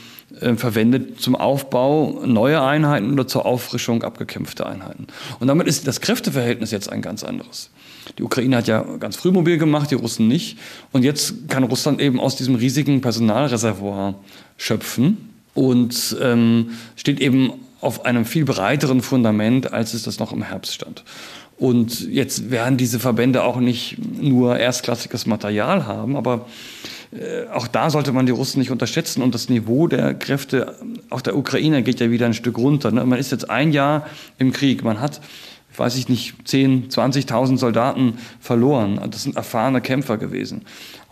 äh, 0.40 0.54
verwendet 0.54 1.20
zum 1.20 1.36
Aufbau 1.36 2.22
neuer 2.24 2.62
Einheiten 2.62 3.12
oder 3.12 3.26
zur 3.26 3.44
Auffrischung 3.44 4.02
abgekämpfter 4.02 4.64
Einheiten. 4.64 5.08
Und 5.38 5.48
damit 5.48 5.66
ist 5.66 5.86
das 5.86 6.00
Kräfteverhältnis 6.00 6.70
jetzt 6.70 6.90
ein 6.90 7.02
ganz 7.02 7.24
anderes. 7.24 7.68
Die 8.16 8.22
Ukraine 8.22 8.56
hat 8.56 8.68
ja 8.68 8.80
ganz 9.00 9.16
früh 9.16 9.32
mobil 9.32 9.58
gemacht, 9.58 9.90
die 9.90 9.96
Russen 9.96 10.28
nicht. 10.28 10.56
Und 10.92 11.02
jetzt 11.02 11.50
kann 11.50 11.64
Russland 11.64 12.00
eben 12.00 12.18
aus 12.20 12.36
diesem 12.36 12.54
riesigen 12.54 13.02
Personalreservoir 13.02 14.14
schöpfen 14.56 15.35
und 15.56 16.16
ähm, 16.22 16.70
steht 16.94 17.20
eben 17.20 17.52
auf 17.80 18.04
einem 18.04 18.24
viel 18.24 18.44
breiteren 18.44 19.00
Fundament, 19.00 19.72
als 19.72 19.94
es 19.94 20.04
das 20.04 20.18
noch 20.18 20.32
im 20.32 20.42
Herbst 20.42 20.74
stand. 20.74 21.02
Und 21.58 22.06
jetzt 22.08 22.50
werden 22.50 22.76
diese 22.76 23.00
Verbände 23.00 23.42
auch 23.42 23.56
nicht 23.56 23.96
nur 23.98 24.58
erstklassiges 24.58 25.26
Material 25.26 25.86
haben, 25.86 26.14
aber 26.14 26.46
äh, 27.12 27.48
auch 27.50 27.66
da 27.66 27.88
sollte 27.88 28.12
man 28.12 28.26
die 28.26 28.32
Russen 28.32 28.58
nicht 28.58 28.70
unterschätzen. 28.70 29.22
Und 29.22 29.34
das 29.34 29.48
Niveau 29.48 29.86
der 29.86 30.12
Kräfte 30.12 30.74
auf 31.08 31.22
der 31.22 31.36
Ukraine 31.36 31.82
geht 31.82 32.00
ja 32.00 32.10
wieder 32.10 32.26
ein 32.26 32.34
Stück 32.34 32.58
runter. 32.58 32.90
Ne? 32.90 33.04
Man 33.06 33.18
ist 33.18 33.32
jetzt 33.32 33.48
ein 33.48 33.72
Jahr 33.72 34.06
im 34.38 34.52
Krieg. 34.52 34.84
Man 34.84 35.00
hat, 35.00 35.22
weiß 35.76 35.96
ich 35.96 36.10
nicht, 36.10 36.34
10, 36.46 36.90
20.000 36.90 37.56
Soldaten 37.56 38.18
verloren. 38.38 39.00
Das 39.10 39.22
sind 39.22 39.36
erfahrene 39.36 39.80
Kämpfer 39.80 40.18
gewesen. 40.18 40.62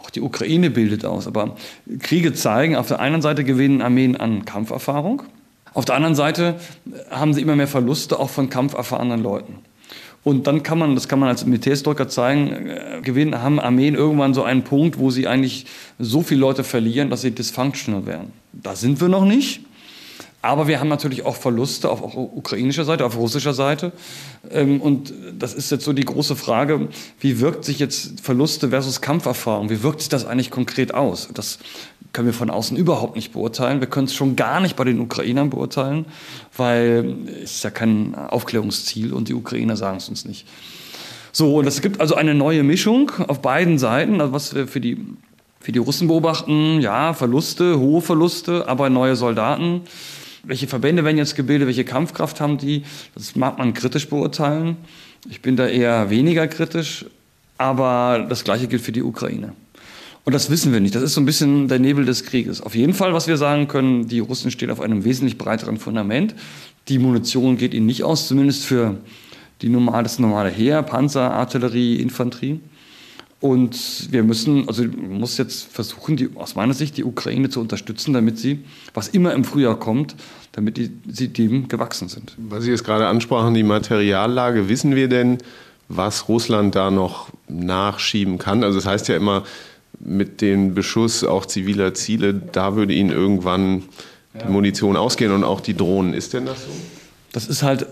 Auch 0.04 0.11
die 0.11 0.20
Ukraine 0.20 0.68
bildet 0.68 1.06
aus. 1.06 1.26
Aber 1.26 1.56
Kriege 2.00 2.34
zeigen, 2.34 2.76
auf 2.76 2.88
der 2.88 3.00
einen 3.00 3.23
Seite 3.23 3.42
gewinnen 3.42 3.80
Armeen 3.80 4.16
an 4.16 4.44
Kampferfahrung. 4.44 5.23
Auf 5.73 5.87
der 5.87 5.94
anderen 5.94 6.14
Seite 6.14 6.56
haben 7.11 7.32
sie 7.32 7.40
immer 7.40 7.56
mehr 7.56 7.66
Verluste 7.66 8.20
auch 8.20 8.28
von 8.28 8.50
kampferfahrenen 8.50 9.23
Leuten. 9.23 9.54
Und 10.23 10.46
dann 10.46 10.62
kann 10.62 10.78
man, 10.78 10.94
das 10.94 11.08
kann 11.08 11.18
man 11.18 11.30
als 11.30 11.46
Militärhistoriker 11.46 12.08
zeigen, 12.08 12.68
äh, 12.68 13.00
gewinnen, 13.02 13.42
haben 13.42 13.58
Armeen 13.58 13.94
irgendwann 13.94 14.34
so 14.34 14.42
einen 14.42 14.62
Punkt, 14.62 14.99
wo 14.99 15.11
sie 15.11 15.26
eigentlich 15.26 15.66
so 15.99 16.23
viele 16.23 16.40
Leute 16.40 16.64
verlieren, 16.64 17.11
dass 17.11 17.23
sie 17.23 17.30
dysfunctional 17.30 18.06
werden. 18.06 18.32
Da 18.52 18.76
sind 18.76 19.00
wir 19.00 19.08
noch 19.08 19.25
nicht. 19.25 19.61
Aber 20.45 20.69
wir 20.69 20.79
haben 20.79 20.89
natürlich 20.89 21.25
auch 21.25 21.37
Verluste 21.37 21.89
auf, 21.89 22.03
ukrainischer 22.03 22.85
Seite, 22.85 23.07
auf 23.07 23.17
russischer 23.17 23.55
Seite. 23.55 23.93
Ähm, 24.51 24.83
und 24.83 25.15
das 25.39 25.55
ist 25.55 25.71
jetzt 25.71 25.87
so 25.87 25.95
die 25.95 26.05
große 26.05 26.37
Frage, 26.37 26.89
wie 27.19 27.41
wirkt 27.41 27.65
sich 27.65 27.79
jetzt 27.79 28.21
Verluste 28.21 28.69
versus 28.69 29.01
Kampferfahrung, 29.01 29.71
wie 29.71 29.83
wirkt 29.83 30.03
sich 30.03 30.11
das 30.11 30.27
eigentlich 30.27 30.51
konkret 30.51 30.93
aus? 30.93 31.31
Das 31.33 31.61
können 32.13 32.27
wir 32.27 32.35
von 32.35 32.51
außen 32.51 32.77
überhaupt 32.77 33.17
nicht 33.17 33.33
beurteilen. 33.33 33.81
Wir 33.81 33.87
können 33.87 34.07
es 34.07 34.13
schon 34.13 34.37
gar 34.37 34.61
nicht 34.61 34.77
bei 34.77 34.85
den 34.85 35.01
Ukrainern 35.01 35.49
beurteilen, 35.49 36.05
weil 36.55 37.17
es 37.43 37.53
ist 37.53 37.65
ja 37.65 37.71
kein 37.71 38.15
Aufklärungsziel 38.15 39.15
und 39.15 39.31
die 39.31 39.35
Ukrainer 39.35 39.79
sagen 39.79 39.97
es 39.97 40.11
uns 40.11 40.27
nicht. 40.27 40.47
So, 41.33 41.57
und 41.57 41.67
es 41.67 41.81
gibt 41.81 42.03
also 42.03 42.17
eine 42.17 42.35
neue 42.35 42.65
Mischung 42.65 43.11
auf 43.29 43.41
beiden 43.41 43.79
Seiten, 43.79 44.21
also 44.21 44.35
was 44.35 44.55
wir 44.55 44.69
für 44.69 44.83
die, 44.83 45.07
für 45.61 45.73
die 45.73 45.79
Russen 45.79 46.07
beobachten, 46.07 46.83
ja, 46.83 47.15
Verluste, 47.15 47.79
hohe 47.79 48.03
Verluste, 48.03 48.69
aber 48.69 48.91
neue 48.91 49.17
Soldaten 49.17 49.81
welche 50.47 50.67
Verbände 50.67 51.05
werden 51.05 51.19
jetzt 51.19 51.37
gebildet, 51.37 51.67
welche 51.67 51.85
Kampfkraft 51.85 52.41
haben 52.41 52.59
die, 52.59 52.85
das 53.15 53.37
mag 53.37 53.59
man 53.59 53.75
kritisch 53.75 54.09
beurteilen. 54.09 54.77
Ich 55.29 55.41
bin 55.41 55.57
da 55.57 55.67
eher 55.67 56.11
weniger 56.11 56.47
kritisch, 56.49 57.07
aber 57.59 58.27
das 58.29 58.45
Gleiche 58.45 58.67
gilt 58.67 58.83
für 58.83 58.93
die 58.93 59.03
Ukraine. 59.03 59.53
Und 60.25 60.33
das 60.33 60.51
wissen 60.51 60.73
wir 60.73 60.81
nicht. 60.81 60.95
Das 60.95 61.03
ist 61.03 61.15
so 61.15 61.21
ein 61.21 61.27
bisschen 61.27 61.69
der 61.69 61.79
Nebel 61.79 62.05
des 62.07 62.25
Krieges. 62.25 62.63
Auf 62.63 62.75
jeden 62.75 62.95
Fall, 62.95 63.13
was 63.13 63.27
wir 63.27 63.37
sagen 63.37 63.69
können, 63.69 64.09
die 64.09 64.21
Russen 64.21 64.51
stehen 64.51 64.71
auf 64.71 64.81
einem 64.81 65.05
wesentlich 65.05 65.37
breiteren 65.37 65.79
Fundament. 65.79 66.35
Die 66.89 66.99
Munition 66.99 67.59
geht 67.59 67.75
ihnen 67.75 67.87
nicht 67.87 68.05
aus, 68.05 68.29
zumindest 68.29 68.65
für 68.65 68.97
die 69.61 69.69
normale, 69.69 70.03
das 70.05 70.19
normale 70.19 70.49
Heer, 70.49 70.83
Panzer, 70.83 71.31
Artillerie, 71.31 71.97
Infanterie. 71.97 72.61
Und 73.45 74.11
wir 74.11 74.23
müssen, 74.23 74.67
also 74.69 74.85
muss 74.85 75.37
jetzt 75.37 75.71
versuchen, 75.71 76.17
die, 76.17 76.31
aus 76.35 76.55
meiner 76.55 76.73
Sicht 76.73 76.97
die 76.97 77.05
Ukraine 77.05 77.51
zu 77.51 77.61
unterstützen, 77.61 78.15
damit 78.15 78.39
sie, 78.39 78.65
was 78.95 79.09
immer 79.09 79.35
im 79.35 79.45
Frühjahr 79.45 79.79
kommt, 79.79 80.15
damit 80.53 80.79
die, 80.79 80.91
sie 81.07 81.29
dem 81.29 81.69
gewachsen 81.69 82.09
sind. 82.09 82.33
Weil 82.39 82.63
Sie 82.63 82.73
es 82.73 82.85
gerade 82.85 83.07
ansprachen, 83.07 83.53
die 83.53 83.63
Materiallage, 83.63 84.71
wissen 84.71 84.97
wir 84.97 85.09
denn, 85.09 85.37
was 85.91 86.27
Russland 86.27 86.75
da 86.75 86.91
noch 86.91 87.29
nachschieben 87.47 88.39
kann? 88.39 88.65
Also 88.65 88.79
es 88.79 88.85
das 88.85 88.93
heißt 88.95 89.09
ja 89.09 89.17
immer, 89.17 89.43
mit 90.01 90.41
dem 90.41 90.73
Beschuss 90.73 91.23
auch 91.23 91.45
ziviler 91.45 91.93
Ziele, 91.93 92.33
da 92.33 92.77
würde 92.77 92.95
Ihnen 92.95 93.11
irgendwann 93.11 93.83
die 94.43 94.51
Munition 94.51 94.97
ausgehen 94.97 95.33
und 95.33 95.45
auch 95.45 95.61
die 95.61 95.77
Drohnen. 95.77 96.15
Ist 96.15 96.33
denn 96.33 96.47
das 96.47 96.65
so? 96.65 96.71
Das 97.33 97.49
ist 97.49 97.63
halt 97.63 97.89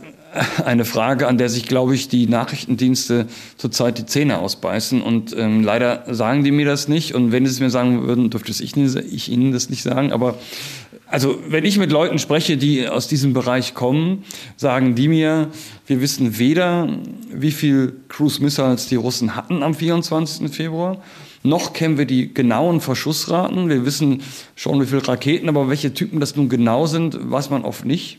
eine 0.64 0.84
Frage, 0.84 1.26
an 1.28 1.38
der 1.38 1.48
sich, 1.48 1.66
glaube 1.66 1.94
ich, 1.94 2.08
die 2.08 2.26
Nachrichtendienste 2.26 3.26
zurzeit 3.56 3.98
die 3.98 4.06
Zähne 4.06 4.38
ausbeißen. 4.38 5.02
Und 5.02 5.36
ähm, 5.36 5.62
leider 5.62 6.04
sagen 6.12 6.44
die 6.44 6.50
mir 6.50 6.66
das 6.66 6.88
nicht. 6.88 7.14
Und 7.14 7.32
wenn 7.32 7.46
sie 7.46 7.52
es 7.52 7.60
mir 7.60 7.70
sagen 7.70 8.06
würden, 8.06 8.30
dürfte 8.30 8.50
ich, 8.50 8.76
ich 8.76 9.28
ihnen 9.30 9.52
das 9.52 9.70
nicht 9.70 9.82
sagen. 9.82 10.12
Aber 10.12 10.36
also, 11.06 11.38
wenn 11.46 11.66
ich 11.66 11.76
mit 11.76 11.92
Leuten 11.92 12.18
spreche, 12.18 12.56
die 12.56 12.88
aus 12.88 13.06
diesem 13.06 13.34
Bereich 13.34 13.74
kommen, 13.74 14.24
sagen 14.56 14.94
die 14.94 15.08
mir, 15.08 15.48
wir 15.86 16.00
wissen 16.00 16.38
weder, 16.38 16.88
wie 17.30 17.50
viel 17.50 17.92
Cruise 18.08 18.42
Missiles 18.42 18.88
die 18.88 18.96
Russen 18.96 19.36
hatten 19.36 19.62
am 19.62 19.74
24. 19.74 20.50
Februar, 20.50 21.02
noch 21.42 21.74
kennen 21.74 21.98
wir 21.98 22.06
die 22.06 22.32
genauen 22.32 22.80
Verschussraten. 22.80 23.68
Wir 23.68 23.84
wissen 23.84 24.22
schon, 24.54 24.80
wie 24.80 24.86
viele 24.86 25.06
Raketen, 25.06 25.50
aber 25.50 25.68
welche 25.68 25.92
Typen 25.92 26.18
das 26.18 26.36
nun 26.36 26.48
genau 26.48 26.86
sind, 26.86 27.18
weiß 27.30 27.50
man 27.50 27.64
oft 27.64 27.84
nicht. 27.84 28.18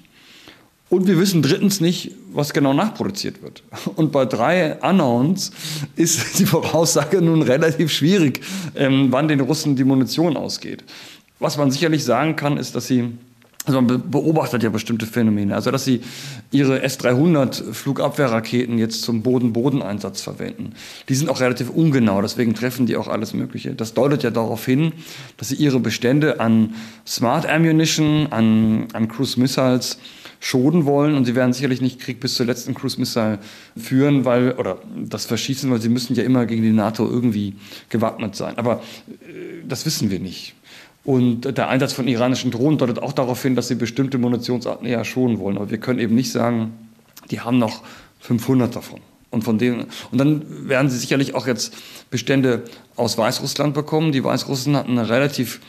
Und 0.94 1.08
wir 1.08 1.18
wissen 1.18 1.42
drittens 1.42 1.82
nicht, 1.82 2.12
was 2.34 2.54
genau 2.54 2.72
nachproduziert 2.72 3.42
wird. 3.42 3.64
Und 3.96 4.12
bei 4.12 4.26
drei 4.26 4.76
Unknowns 4.76 5.50
ist 5.96 6.38
die 6.38 6.46
Voraussage 6.46 7.20
nun 7.20 7.42
relativ 7.42 7.92
schwierig, 7.92 8.42
ähm, 8.76 9.08
wann 9.10 9.28
den 9.28 9.40
Russen 9.40 9.76
die 9.76 9.86
Munition 9.86 10.38
ausgeht. 10.38 10.84
Was 11.40 11.58
man 11.58 11.72
sicherlich 11.72 12.04
sagen 12.04 12.36
kann, 12.36 12.58
ist, 12.58 12.76
dass 12.76 12.86
sie 12.86 13.10
also 13.66 13.82
man 13.82 14.12
beobachtet 14.12 14.62
ja 14.62 14.70
bestimmte 14.70 15.08
Phänomene. 15.08 15.56
Also 15.56 15.72
dass 15.72 15.84
sie 15.84 16.02
ihre 16.52 16.84
S-300 16.84 17.74
Flugabwehrraketen 17.74 18.78
jetzt 18.78 19.02
zum 19.02 19.24
Boden-Boden-Einsatz 19.24 20.22
verwenden. 20.22 20.74
Die 21.10 21.16
sind 21.16 21.28
auch 21.30 21.40
relativ 21.40 21.72
ungenau, 21.72 22.22
deswegen 22.22 22.54
treffen 22.54 22.86
die 22.86 22.98
auch 22.98 23.08
alles 23.08 23.34
Mögliche. 23.34 23.74
Das 23.74 23.96
deutet 23.96 24.22
ja 24.22 24.30
darauf 24.30 24.64
hin, 24.64 24.92
dass 25.38 25.48
sie 25.48 25.56
ihre 25.56 25.80
Bestände 25.80 26.40
an 26.40 26.76
Smart 27.08 27.48
Ammunition, 27.48 28.28
an, 28.32 28.90
an 28.94 29.08
Cruise 29.08 29.40
Missiles 29.40 29.98
schonen 30.44 30.84
wollen 30.84 31.16
und 31.16 31.24
sie 31.24 31.36
werden 31.36 31.54
sicherlich 31.54 31.80
nicht 31.80 32.02
Krieg 32.02 32.20
bis 32.20 32.36
zur 32.36 32.46
letzten 32.46 32.74
Cruise 32.74 33.00
Missile 33.00 33.40
führen, 33.78 34.26
weil 34.26 34.52
oder 34.52 34.78
das 34.94 35.26
verschießen, 35.26 35.72
weil 35.72 35.80
sie 35.80 35.88
müssen 35.88 36.16
ja 36.16 36.24
immer 36.24 36.46
gegen 36.46 36.64
die 36.64 36.74
NATO 36.74 37.10
irgendwie 37.10 37.56
gewappnet 37.88 38.36
sein. 38.36 38.58
Aber 38.58 38.82
äh, 39.10 39.64
das 39.66 39.86
wissen 39.86 40.12
wir 40.12 40.20
nicht. 40.20 40.54
Und 41.06 41.58
der 41.58 41.70
Einsatz 41.70 41.94
von 41.94 42.10
iranischen 42.10 42.52
Drohnen 42.52 42.78
deutet 42.78 43.00
auch 43.00 43.14
darauf 43.14 43.42
hin, 43.42 43.56
dass 43.56 43.70
sie 43.70 43.76
bestimmte 43.76 44.18
Munitionsarten 44.18 44.86
eher 44.86 45.06
schonen 45.06 45.40
wollen. 45.40 45.56
Aber 45.56 45.72
wir 45.72 45.78
können 45.78 46.00
eben 46.00 46.16
nicht 46.16 46.32
sagen, 46.32 46.74
die 47.32 47.40
haben 47.40 47.58
noch 47.58 47.82
500 48.20 48.76
davon. 48.76 49.00
Und 49.30 49.46
von 49.46 49.58
denen, 49.58 49.86
und 50.12 50.18
dann 50.18 50.68
werden 50.68 50.90
sie 50.90 50.98
sicherlich 50.98 51.36
auch 51.36 51.48
jetzt 51.48 51.74
Bestände 52.10 52.64
aus 52.98 53.18
Weißrussland 53.18 53.74
bekommen. 53.74 54.12
Die 54.12 54.24
Weißrussen 54.24 54.76
hatten 54.76 54.98
eine 54.98 55.08
relativ 55.08 55.62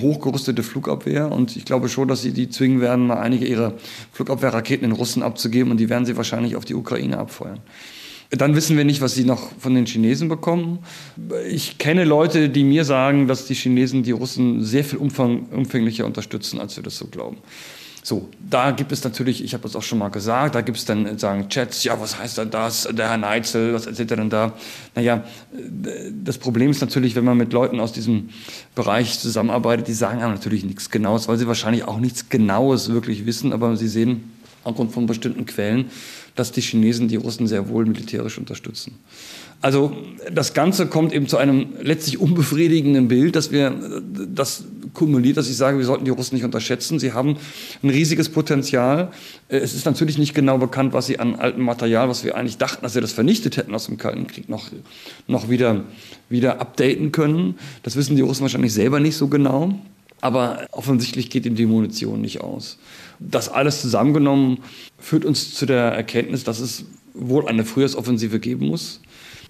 hochgerüstete 0.00 0.62
Flugabwehr 0.62 1.30
und 1.30 1.56
ich 1.56 1.64
glaube 1.64 1.88
schon, 1.88 2.08
dass 2.08 2.22
sie 2.22 2.32
die 2.32 2.48
zwingen 2.48 2.80
werden, 2.80 3.06
mal 3.06 3.18
einige 3.18 3.46
ihrer 3.46 3.74
Flugabwehrraketen 4.12 4.84
in 4.84 4.92
Russen 4.92 5.22
abzugeben 5.22 5.70
und 5.70 5.78
die 5.78 5.88
werden 5.88 6.06
sie 6.06 6.16
wahrscheinlich 6.16 6.56
auf 6.56 6.64
die 6.64 6.74
Ukraine 6.74 7.18
abfeuern. 7.18 7.60
Dann 8.30 8.56
wissen 8.56 8.76
wir 8.76 8.84
nicht, 8.84 9.00
was 9.00 9.14
sie 9.14 9.24
noch 9.24 9.52
von 9.58 9.74
den 9.74 9.86
Chinesen 9.86 10.28
bekommen. 10.28 10.80
Ich 11.48 11.78
kenne 11.78 12.04
Leute, 12.04 12.48
die 12.48 12.64
mir 12.64 12.84
sagen, 12.84 13.28
dass 13.28 13.46
die 13.46 13.54
Chinesen 13.54 14.02
die 14.02 14.10
Russen 14.10 14.64
sehr 14.64 14.84
viel 14.84 14.98
umfang, 14.98 15.46
umfänglicher 15.52 16.04
unterstützen, 16.04 16.60
als 16.60 16.76
wir 16.76 16.82
das 16.82 16.98
so 16.98 17.06
glauben. 17.06 17.38
So, 18.08 18.28
da 18.38 18.70
gibt 18.70 18.92
es 18.92 19.02
natürlich, 19.02 19.42
ich 19.42 19.52
habe 19.52 19.64
das 19.64 19.74
auch 19.74 19.82
schon 19.82 19.98
mal 19.98 20.10
gesagt, 20.10 20.54
da 20.54 20.60
gibt 20.60 20.78
es 20.78 20.84
dann 20.84 21.18
sagen 21.18 21.48
Chats, 21.48 21.82
ja, 21.82 22.00
was 22.00 22.16
heißt 22.16 22.38
denn 22.38 22.50
das, 22.52 22.88
der 22.92 23.08
Herr 23.08 23.16
Neitzel, 23.16 23.74
was 23.74 23.86
erzählt 23.86 24.12
er 24.12 24.18
denn 24.18 24.30
da? 24.30 24.52
Naja, 24.94 25.24
das 26.22 26.38
Problem 26.38 26.70
ist 26.70 26.80
natürlich, 26.80 27.16
wenn 27.16 27.24
man 27.24 27.36
mit 27.36 27.52
Leuten 27.52 27.80
aus 27.80 27.92
diesem 27.92 28.28
Bereich 28.76 29.18
zusammenarbeitet, 29.18 29.88
die 29.88 29.92
sagen 29.92 30.22
einem 30.22 30.34
natürlich 30.34 30.64
nichts 30.64 30.92
Genaues, 30.92 31.26
weil 31.26 31.36
sie 31.36 31.48
wahrscheinlich 31.48 31.82
auch 31.82 31.98
nichts 31.98 32.28
Genaues 32.28 32.90
wirklich 32.90 33.26
wissen, 33.26 33.52
aber 33.52 33.76
sie 33.76 33.88
sehen 33.88 34.30
aufgrund 34.62 34.92
von 34.92 35.06
bestimmten 35.06 35.44
Quellen, 35.44 35.90
dass 36.36 36.52
die 36.52 36.60
Chinesen 36.60 37.08
die 37.08 37.16
Russen 37.16 37.46
sehr 37.46 37.68
wohl 37.68 37.86
militärisch 37.86 38.38
unterstützen. 38.38 38.94
Also 39.62 39.96
das 40.30 40.54
Ganze 40.54 40.86
kommt 40.86 41.12
eben 41.12 41.26
zu 41.28 41.38
einem 41.38 41.68
letztlich 41.82 42.20
unbefriedigenden 42.20 43.08
Bild, 43.08 43.34
dass 43.36 43.50
wir 43.50 43.74
das 44.32 44.64
kumuliert, 44.92 45.36
dass 45.36 45.48
ich 45.48 45.56
sage, 45.56 45.78
wir 45.78 45.84
sollten 45.84 46.04
die 46.04 46.10
Russen 46.10 46.34
nicht 46.34 46.44
unterschätzen. 46.44 46.98
Sie 46.98 47.12
haben 47.12 47.36
ein 47.82 47.90
riesiges 47.90 48.28
Potenzial. 48.28 49.10
Es 49.48 49.74
ist 49.74 49.86
natürlich 49.86 50.18
nicht 50.18 50.34
genau 50.34 50.58
bekannt, 50.58 50.92
was 50.92 51.06
sie 51.06 51.18
an 51.18 51.36
altem 51.36 51.64
Material, 51.64 52.08
was 52.08 52.22
wir 52.22 52.36
eigentlich 52.36 52.58
dachten, 52.58 52.82
dass 52.82 52.92
sie 52.92 53.00
das 53.00 53.12
vernichtet 53.12 53.56
hätten 53.56 53.74
aus 53.74 53.86
dem 53.86 53.96
Kalten 53.96 54.26
Krieg, 54.26 54.48
noch, 54.48 54.68
noch 55.26 55.48
wieder, 55.48 55.84
wieder 56.28 56.60
updaten 56.60 57.12
können. 57.12 57.58
Das 57.82 57.96
wissen 57.96 58.16
die 58.16 58.22
Russen 58.22 58.42
wahrscheinlich 58.42 58.72
selber 58.72 59.00
nicht 59.00 59.16
so 59.16 59.28
genau. 59.28 59.78
Aber 60.20 60.66
offensichtlich 60.72 61.30
geht 61.30 61.46
ihm 61.46 61.56
die 61.56 61.66
Munition 61.66 62.20
nicht 62.20 62.40
aus. 62.40 62.78
Das 63.18 63.48
alles 63.48 63.80
zusammengenommen 63.80 64.58
führt 64.98 65.24
uns 65.24 65.54
zu 65.54 65.66
der 65.66 65.84
Erkenntnis, 65.92 66.44
dass 66.44 66.60
es 66.60 66.84
wohl 67.14 67.48
eine 67.48 67.64
Frühjahrsoffensive 67.64 68.40
geben 68.40 68.66
muss 68.66 69.00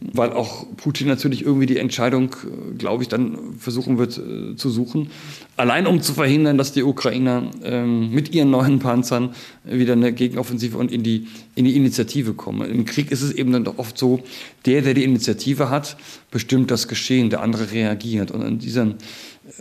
weil 0.00 0.32
auch 0.32 0.66
Putin 0.76 1.08
natürlich 1.08 1.42
irgendwie 1.42 1.66
die 1.66 1.78
Entscheidung, 1.78 2.30
äh, 2.32 2.74
glaube 2.76 3.02
ich, 3.02 3.08
dann 3.08 3.54
versuchen 3.58 3.98
wird 3.98 4.18
äh, 4.18 4.56
zu 4.56 4.70
suchen. 4.70 5.10
Allein 5.56 5.86
um 5.86 6.02
zu 6.02 6.12
verhindern, 6.12 6.58
dass 6.58 6.72
die 6.72 6.82
Ukrainer 6.82 7.50
ähm, 7.62 8.10
mit 8.10 8.34
ihren 8.34 8.50
neuen 8.50 8.78
Panzern 8.78 9.34
wieder 9.64 9.94
eine 9.94 10.12
Gegenoffensive 10.12 10.76
und 10.76 10.92
in 10.92 11.02
die, 11.02 11.28
in 11.54 11.64
die 11.64 11.76
Initiative 11.76 12.34
kommen. 12.34 12.70
Im 12.70 12.84
Krieg 12.84 13.10
ist 13.10 13.22
es 13.22 13.32
eben 13.32 13.52
dann 13.52 13.64
doch 13.64 13.78
oft 13.78 13.96
so, 13.96 14.22
der, 14.66 14.82
der 14.82 14.92
die 14.92 15.04
Initiative 15.04 15.70
hat, 15.70 15.96
bestimmt 16.30 16.70
das 16.70 16.88
Geschehen, 16.88 17.30
der 17.30 17.40
andere 17.40 17.72
reagiert. 17.72 18.30
Und 18.30 18.42
in 18.42 18.58
diesem 18.58 18.96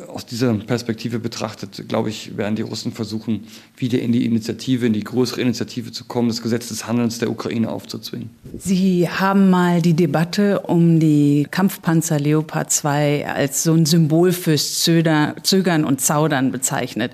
aus 0.08 0.26
dieser 0.26 0.54
Perspektive 0.54 1.20
betrachtet, 1.20 1.88
glaube 1.88 2.10
ich, 2.10 2.38
werden 2.38 2.56
die 2.56 2.64
Russen 2.64 2.92
versuchen, 2.92 3.46
wieder 3.78 4.00
in 4.00 4.12
die 4.12 4.26
Initiative, 4.26 4.86
in 4.88 4.94
die 4.94 5.04
größere 5.04 5.42
Initiative 5.42 5.92
zu 5.92 6.06
kommen, 6.06 6.28
das 6.28 6.42
Gesetz 6.42 6.70
des 6.70 6.88
Handelns 6.88 7.20
der 7.20 7.30
Ukraine 7.30 7.72
aufzuzwingen. 7.72 8.30
Sie 8.58 9.08
haben 9.08 9.50
mal 9.50 9.82
die 9.82 9.94
Debatte 9.94 10.62
um 10.62 11.00
die 11.00 11.48
Kampfpanzer 11.52 12.20
Leopard 12.20 12.72
2 12.72 13.28
als 13.28 13.64
so 13.64 13.74
ein 13.74 13.86
Symbol 13.86 14.32
fürs 14.32 14.82
Zögern 14.82 15.85
und 15.86 16.02
Zaudern 16.02 16.52
bezeichnet. 16.52 17.12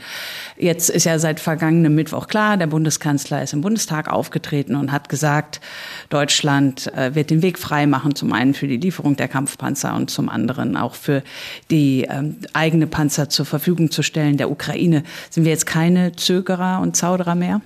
Jetzt 0.58 0.90
ist 0.90 1.06
ja 1.06 1.18
seit 1.20 1.40
vergangenem 1.40 1.96
Mittwoch 1.96 2.28
klar, 2.28 2.58
der 2.58 2.68
Bundeskanzler 2.68 3.42
ist 3.42 3.54
im 3.54 3.62
Bundestag 3.62 4.10
aufgetreten 4.10 4.76
und 4.76 4.92
hat 4.92 5.10
gesagt, 5.10 5.62
Deutschland 6.10 6.94
äh, 6.96 7.16
wird 7.16 7.30
den 7.30 7.42
Weg 7.42 7.58
frei 7.58 7.88
machen, 7.88 8.16
zum 8.16 8.34
einen 8.34 8.54
für 8.54 8.68
die 8.68 8.78
Lieferung 8.78 9.16
der 9.16 9.28
Kampfpanzer 9.28 9.96
und 9.96 10.10
zum 10.10 10.30
anderen 10.30 10.78
auch 10.78 10.96
für 10.96 11.24
die 11.70 12.08
ähm, 12.10 12.38
eigene 12.54 12.88
Panzer 12.88 13.30
zur 13.30 13.46
Verfügung 13.46 13.92
zu 13.92 14.04
stellen 14.04 14.38
der 14.38 14.52
Ukraine. 14.52 15.04
Sind 15.30 15.46
wir 15.46 15.52
jetzt 15.52 15.66
keine 15.66 16.16
Zögerer 16.16 16.80
und 16.82 16.96
Zauderer 16.96 17.36
mehr? 17.36 17.62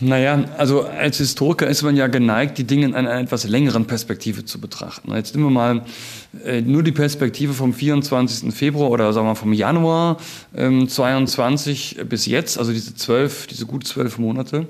Naja, 0.00 0.44
also 0.58 0.82
als 0.82 1.18
Historiker 1.18 1.66
ist 1.66 1.82
man 1.82 1.96
ja 1.96 2.06
geneigt, 2.06 2.58
die 2.58 2.64
Dinge 2.64 2.86
in 2.86 2.94
einer 2.94 3.14
etwas 3.14 3.44
längeren 3.44 3.86
Perspektive 3.86 4.44
zu 4.44 4.60
betrachten. 4.60 5.12
Jetzt 5.14 5.34
wir 5.42 5.50
mal 5.50 5.84
nur 6.64 6.82
die 6.82 6.92
Perspektive 6.92 7.52
vom 7.52 7.74
24. 7.74 8.54
Februar 8.54 8.90
oder 8.90 9.12
sagen 9.12 9.26
wir 9.26 9.34
vom 9.34 9.52
Januar 9.52 10.16
ähm, 10.56 10.88
22 10.88 12.00
bis 12.08 12.24
jetzt, 12.26 12.58
also 12.58 12.72
diese 12.72 12.94
zwölf, 12.94 13.46
diese 13.46 13.66
gut 13.66 13.86
zwölf 13.86 14.18
Monate. 14.18 14.66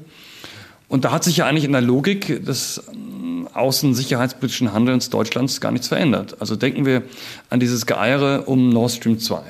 Und 0.88 1.06
da 1.06 1.12
hat 1.12 1.24
sich 1.24 1.38
ja 1.38 1.46
eigentlich 1.46 1.64
in 1.64 1.72
der 1.72 1.80
Logik 1.80 2.44
des 2.44 2.82
ähm, 2.92 3.48
außensicherheitspolitischen 3.54 4.72
Handelns 4.72 5.08
Deutschlands 5.08 5.60
gar 5.60 5.72
nichts 5.72 5.88
verändert. 5.88 6.36
Also 6.40 6.54
denken 6.54 6.84
wir 6.84 7.02
an 7.48 7.60
dieses 7.60 7.86
Geeiere 7.86 8.42
um 8.46 8.68
Nord 8.68 8.90
Stream 8.90 9.18
2. 9.18 9.40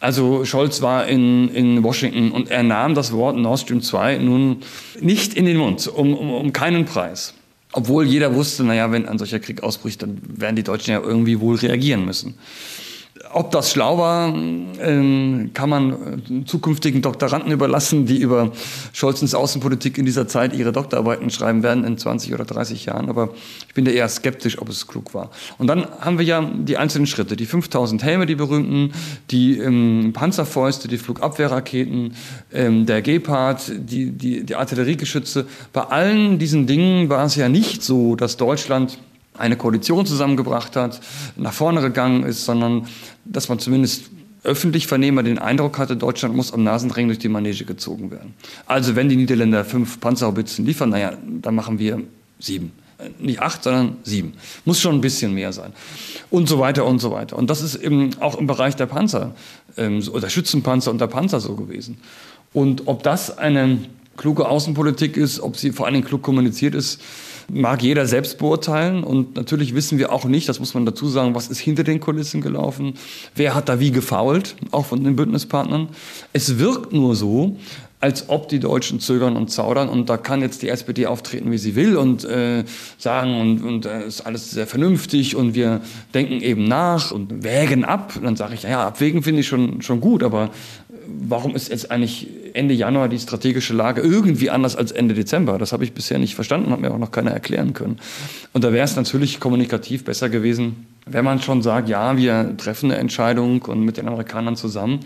Also 0.00 0.44
Scholz 0.44 0.82
war 0.82 1.06
in, 1.06 1.48
in 1.48 1.82
Washington 1.82 2.32
und 2.32 2.50
er 2.50 2.62
nahm 2.62 2.94
das 2.94 3.12
Wort 3.12 3.36
Nord 3.36 3.60
Stream 3.60 3.80
2 3.80 4.18
nun 4.18 4.58
nicht 5.00 5.34
in 5.34 5.46
den 5.46 5.56
Mund, 5.56 5.88
um, 5.88 6.14
um, 6.14 6.30
um 6.30 6.52
keinen 6.52 6.84
Preis. 6.84 7.32
Obwohl 7.76 8.06
jeder 8.06 8.34
wusste, 8.34 8.62
naja, 8.62 8.92
wenn 8.92 9.08
ein 9.08 9.18
solcher 9.18 9.40
Krieg 9.40 9.64
ausbricht, 9.64 10.00
dann 10.00 10.18
werden 10.24 10.54
die 10.54 10.62
Deutschen 10.62 10.92
ja 10.92 11.00
irgendwie 11.00 11.40
wohl 11.40 11.56
reagieren 11.56 12.04
müssen. 12.04 12.34
Ob 13.34 13.50
das 13.50 13.72
schlau 13.72 13.98
war, 13.98 14.32
ähm, 14.32 15.50
kann 15.54 15.68
man 15.68 15.92
äh, 15.92 16.44
zukünftigen 16.44 17.02
Doktoranden 17.02 17.50
überlassen, 17.50 18.06
die 18.06 18.18
über 18.18 18.52
Scholzens 18.92 19.34
Außenpolitik 19.34 19.98
in 19.98 20.04
dieser 20.04 20.28
Zeit 20.28 20.54
ihre 20.54 20.70
Doktorarbeiten 20.70 21.30
schreiben 21.30 21.64
werden 21.64 21.82
in 21.82 21.98
20 21.98 22.32
oder 22.32 22.44
30 22.44 22.84
Jahren. 22.86 23.08
Aber 23.08 23.30
ich 23.66 23.74
bin 23.74 23.84
da 23.84 23.90
eher 23.90 24.08
skeptisch, 24.08 24.60
ob 24.60 24.68
es 24.68 24.86
klug 24.86 25.14
war. 25.14 25.32
Und 25.58 25.66
dann 25.66 25.84
haben 26.00 26.18
wir 26.18 26.24
ja 26.24 26.48
die 26.48 26.76
einzelnen 26.76 27.08
Schritte. 27.08 27.34
Die 27.34 27.46
5000 27.46 28.04
Helme, 28.04 28.26
die 28.26 28.36
berühmten, 28.36 28.92
die 29.32 29.58
ähm, 29.58 30.12
Panzerfäuste, 30.14 30.86
die 30.86 30.98
Flugabwehrraketen, 30.98 32.14
ähm, 32.52 32.86
der 32.86 33.02
Gepard, 33.02 33.62
die, 33.68 34.12
die, 34.12 34.44
die 34.44 34.54
Artilleriegeschütze. 34.54 35.46
Bei 35.72 35.82
allen 35.82 36.38
diesen 36.38 36.68
Dingen 36.68 37.08
war 37.08 37.24
es 37.24 37.34
ja 37.34 37.48
nicht 37.48 37.82
so, 37.82 38.14
dass 38.14 38.36
Deutschland 38.36 38.96
eine 39.36 39.56
Koalition 39.56 40.06
zusammengebracht 40.06 40.76
hat, 40.76 41.00
nach 41.36 41.52
vorne 41.52 41.80
gegangen 41.80 42.24
ist, 42.24 42.44
sondern 42.44 42.86
dass 43.24 43.48
man 43.48 43.58
zumindest 43.58 44.10
öffentlich 44.44 44.86
Vernehmer 44.86 45.22
den 45.22 45.38
Eindruck 45.38 45.78
hatte, 45.78 45.96
Deutschland 45.96 46.36
muss 46.36 46.52
am 46.52 46.62
Nasenring 46.62 47.08
durch 47.08 47.18
die 47.18 47.28
Manege 47.28 47.64
gezogen 47.64 48.10
werden. 48.10 48.34
Also 48.66 48.94
wenn 48.94 49.08
die 49.08 49.16
Niederländer 49.16 49.64
fünf 49.64 50.00
Panzerhaubitzen 50.00 50.66
liefern, 50.66 50.90
naja, 50.90 51.14
dann 51.26 51.54
machen 51.54 51.78
wir 51.78 52.02
sieben. 52.38 52.72
Äh, 52.98 53.08
nicht 53.18 53.40
acht, 53.40 53.64
sondern 53.64 53.96
sieben. 54.04 54.34
Muss 54.64 54.80
schon 54.80 54.94
ein 54.94 55.00
bisschen 55.00 55.34
mehr 55.34 55.52
sein. 55.52 55.72
Und 56.30 56.48
so 56.48 56.58
weiter 56.58 56.84
und 56.84 56.98
so 56.98 57.10
weiter. 57.10 57.36
Und 57.36 57.48
das 57.48 57.62
ist 57.62 57.76
eben 57.76 58.10
auch 58.20 58.38
im 58.38 58.46
Bereich 58.46 58.76
der 58.76 58.86
Panzer, 58.86 59.34
ähm, 59.76 60.02
oder 60.12 60.28
Schützenpanzer 60.28 60.90
und 60.90 61.00
der 61.00 61.06
Panzer 61.06 61.40
so 61.40 61.56
gewesen. 61.56 61.98
Und 62.52 62.86
ob 62.86 63.02
das 63.02 63.36
eine 63.38 63.78
kluge 64.16 64.46
Außenpolitik 64.48 65.16
ist, 65.16 65.40
ob 65.40 65.56
sie 65.56 65.72
vor 65.72 65.86
allen 65.86 65.94
Dingen 65.94 66.06
klug 66.06 66.22
kommuniziert 66.22 66.74
ist, 66.74 67.00
mag 67.48 67.82
jeder 67.82 68.06
selbst 68.06 68.38
beurteilen. 68.38 69.04
Und 69.04 69.36
natürlich 69.36 69.74
wissen 69.74 69.98
wir 69.98 70.12
auch 70.12 70.24
nicht, 70.24 70.48
das 70.48 70.60
muss 70.60 70.74
man 70.74 70.86
dazu 70.86 71.08
sagen, 71.08 71.34
was 71.34 71.48
ist 71.48 71.58
hinter 71.58 71.84
den 71.84 72.00
Kulissen 72.00 72.40
gelaufen, 72.40 72.94
wer 73.34 73.54
hat 73.54 73.68
da 73.68 73.80
wie 73.80 73.90
gefault, 73.90 74.56
auch 74.70 74.86
von 74.86 75.04
den 75.04 75.16
Bündnispartnern. 75.16 75.88
Es 76.32 76.58
wirkt 76.58 76.92
nur 76.92 77.16
so, 77.16 77.56
als 78.04 78.28
ob 78.28 78.50
die 78.50 78.60
Deutschen 78.60 79.00
zögern 79.00 79.34
und 79.34 79.50
zaudern 79.50 79.88
und 79.88 80.10
da 80.10 80.18
kann 80.18 80.42
jetzt 80.42 80.60
die 80.60 80.68
SPD 80.68 81.06
auftreten, 81.06 81.50
wie 81.50 81.56
sie 81.56 81.74
will 81.74 81.96
und 81.96 82.22
äh, 82.24 82.64
sagen 82.98 83.40
und, 83.40 83.62
und 83.62 83.86
äh, 83.86 84.06
ist 84.06 84.20
alles 84.20 84.50
sehr 84.50 84.66
vernünftig 84.66 85.36
und 85.36 85.54
wir 85.54 85.80
denken 86.12 86.42
eben 86.42 86.64
nach 86.64 87.12
und 87.12 87.42
wägen 87.42 87.82
ab. 87.82 88.12
Und 88.14 88.24
dann 88.24 88.36
sage 88.36 88.52
ich, 88.52 88.64
ja, 88.64 88.86
abwägen 88.86 89.22
finde 89.22 89.40
ich 89.40 89.46
schon, 89.48 89.80
schon 89.80 90.02
gut, 90.02 90.22
aber 90.22 90.50
warum 91.06 91.54
ist 91.54 91.68
jetzt 91.68 91.90
eigentlich 91.90 92.28
Ende 92.52 92.74
Januar 92.74 93.08
die 93.08 93.18
strategische 93.18 93.74
Lage 93.74 94.00
irgendwie 94.00 94.50
anders 94.50 94.76
als 94.76 94.92
Ende 94.92 95.14
Dezember? 95.14 95.58
Das 95.58 95.72
habe 95.72 95.84
ich 95.84 95.92
bisher 95.92 96.18
nicht 96.18 96.34
verstanden, 96.34 96.70
hat 96.70 96.80
mir 96.80 96.92
auch 96.92 96.98
noch 96.98 97.10
keiner 97.10 97.30
erklären 97.30 97.72
können. 97.72 97.98
Und 98.52 98.64
da 98.64 98.72
wäre 98.72 98.84
es 98.84 98.96
natürlich 98.96 99.40
kommunikativ 99.40 100.04
besser 100.04 100.28
gewesen, 100.28 100.86
wenn 101.06 101.24
man 101.24 101.40
schon 101.40 101.62
sagt, 101.62 101.88
ja, 101.88 102.16
wir 102.16 102.56
treffen 102.56 102.90
eine 102.90 103.00
Entscheidung 103.00 103.62
und 103.62 103.84
mit 103.84 103.96
den 103.96 104.08
Amerikanern 104.08 104.56
zusammen, 104.56 105.00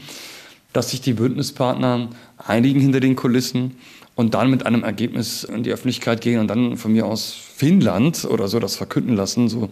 dass 0.72 0.90
sich 0.90 1.00
die 1.00 1.14
Bündnispartner 1.14 2.08
einigen 2.36 2.80
hinter 2.80 3.00
den 3.00 3.16
Kulissen 3.16 3.76
und 4.14 4.34
dann 4.34 4.50
mit 4.50 4.66
einem 4.66 4.82
Ergebnis 4.82 5.44
in 5.44 5.62
die 5.62 5.70
Öffentlichkeit 5.70 6.20
gehen 6.20 6.40
und 6.40 6.48
dann 6.48 6.76
von 6.76 6.92
mir 6.92 7.06
aus 7.06 7.36
Finnland 7.54 8.24
oder 8.24 8.48
so 8.48 8.58
das 8.58 8.74
verkünden 8.74 9.14
lassen. 9.14 9.48
So 9.48 9.70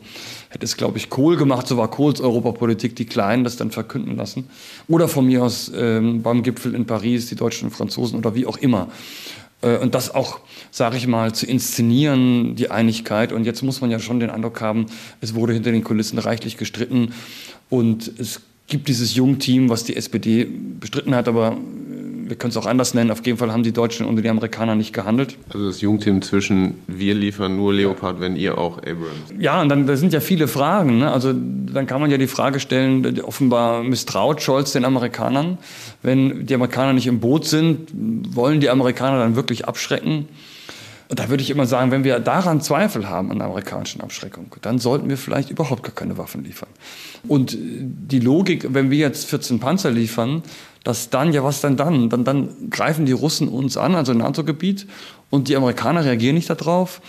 hätte 0.48 0.64
es, 0.64 0.76
glaube 0.76 0.98
ich, 0.98 1.11
Kohl 1.11 1.37
gemacht, 1.37 1.66
so 1.66 1.76
war 1.76 1.90
Kohls 1.90 2.20
Europapolitik, 2.20 2.96
die 2.96 3.06
Kleinen 3.06 3.44
das 3.44 3.56
dann 3.56 3.70
verkünden 3.70 4.16
lassen. 4.16 4.48
Oder 4.88 5.09
von 5.09 5.26
mir 5.26 5.44
aus 5.44 5.70
ähm, 5.74 6.22
beim 6.22 6.42
Gipfel 6.42 6.74
in 6.74 6.87
Paris, 6.87 7.26
die 7.26 7.37
Deutschen 7.37 7.68
und 7.68 7.74
Franzosen 7.74 8.18
oder 8.18 8.35
wie 8.35 8.46
auch 8.46 8.56
immer. 8.56 8.88
Äh, 9.62 9.78
und 9.78 9.94
das 9.94 10.14
auch, 10.14 10.40
sage 10.70 10.96
ich 10.96 11.06
mal, 11.06 11.35
zu 11.35 11.46
inszenieren, 11.46 12.56
die 12.56 12.70
Einigkeit. 12.70 13.32
Und 13.32 13.44
jetzt 13.44 13.62
muss 13.62 13.80
man 13.80 13.90
ja 13.90 13.98
schon 13.98 14.20
den 14.20 14.30
Eindruck 14.30 14.61
haben, 14.61 14.87
es 15.20 15.35
wurde 15.35 15.52
hinter 15.52 15.72
den 15.72 15.85
Kulissen 15.85 16.18
reichlich 16.18 16.56
gestritten 16.56 17.12
und 17.68 18.11
es 18.18 18.42
gibt 18.68 18.88
dieses 18.88 19.14
Jungteam, 19.14 19.68
was 19.68 19.85
die 19.85 19.96
SPD 19.96 20.44
bestritten 20.44 21.14
hat, 21.14 21.28
aber 21.28 21.56
wir 22.28 22.36
können 22.36 22.50
es 22.50 22.56
auch 22.56 22.66
anders 22.66 22.94
nennen, 22.94 23.10
auf 23.10 23.24
jeden 23.24 23.38
Fall 23.38 23.52
haben 23.52 23.62
die 23.62 23.72
Deutschen 23.72 24.06
und 24.06 24.16
die 24.22 24.28
Amerikaner 24.28 24.74
nicht 24.74 24.92
gehandelt. 24.92 25.36
Also 25.52 25.66
das 25.66 25.80
Jungteam 25.80 26.22
zwischen 26.22 26.74
wir 26.86 27.14
liefern 27.14 27.56
nur 27.56 27.72
Leopard, 27.72 28.20
wenn 28.20 28.36
ihr 28.36 28.58
auch 28.58 28.78
Abrams. 28.78 29.32
Ja, 29.38 29.62
und 29.62 29.68
dann 29.68 29.86
da 29.86 29.96
sind 29.96 30.12
ja 30.12 30.20
viele 30.20 30.48
Fragen. 30.48 30.98
Ne? 30.98 31.10
Also 31.10 31.32
dann 31.32 31.86
kann 31.86 32.00
man 32.00 32.10
ja 32.10 32.18
die 32.18 32.26
Frage 32.26 32.60
stellen, 32.60 33.20
offenbar 33.20 33.82
misstraut 33.82 34.42
Scholz 34.42 34.72
den 34.72 34.84
Amerikanern. 34.84 35.58
Wenn 36.02 36.46
die 36.46 36.54
Amerikaner 36.54 36.92
nicht 36.92 37.06
im 37.06 37.20
Boot 37.20 37.46
sind, 37.46 37.90
wollen 38.34 38.60
die 38.60 38.70
Amerikaner 38.70 39.18
dann 39.18 39.36
wirklich 39.36 39.66
abschrecken? 39.66 40.28
Und 41.08 41.20
da 41.20 41.28
würde 41.28 41.42
ich 41.42 41.50
immer 41.50 41.66
sagen, 41.66 41.92
wenn 41.92 42.02
wir 42.02 42.18
daran 42.18 42.60
Zweifel 42.60 43.08
haben 43.08 43.30
an 43.30 43.38
der 43.38 43.46
amerikanischen 43.46 44.00
Abschreckung, 44.00 44.46
dann 44.62 44.80
sollten 44.80 45.08
wir 45.08 45.16
vielleicht 45.16 45.50
überhaupt 45.50 45.84
gar 45.84 45.94
keine 45.94 46.18
Waffen 46.18 46.42
liefern. 46.42 46.68
Und 47.28 47.56
die 47.56 48.18
Logik, 48.18 48.66
wenn 48.70 48.90
wir 48.90 48.98
jetzt 48.98 49.26
14 49.26 49.60
Panzer 49.60 49.92
liefern, 49.92 50.42
dass 50.87 51.11
dann, 51.11 51.33
ja 51.33 51.42
was 51.42 51.61
denn 51.61 51.77
dann? 51.77 52.11
Dann, 52.11 52.22
dann 52.22 52.70
greifen 52.70 53.07
die 53.07 53.12
Russen 53.12 53.49
uns 53.49 53.77
an, 53.77 53.96
also 53.96 54.14
NATO-Gebiet, 54.14 54.87
und 55.31 55.49
die 55.49 55.57
Amerikaner 55.57 56.05
reagieren 56.05 56.37
nicht 56.37 56.49
darauf, 56.49 57.01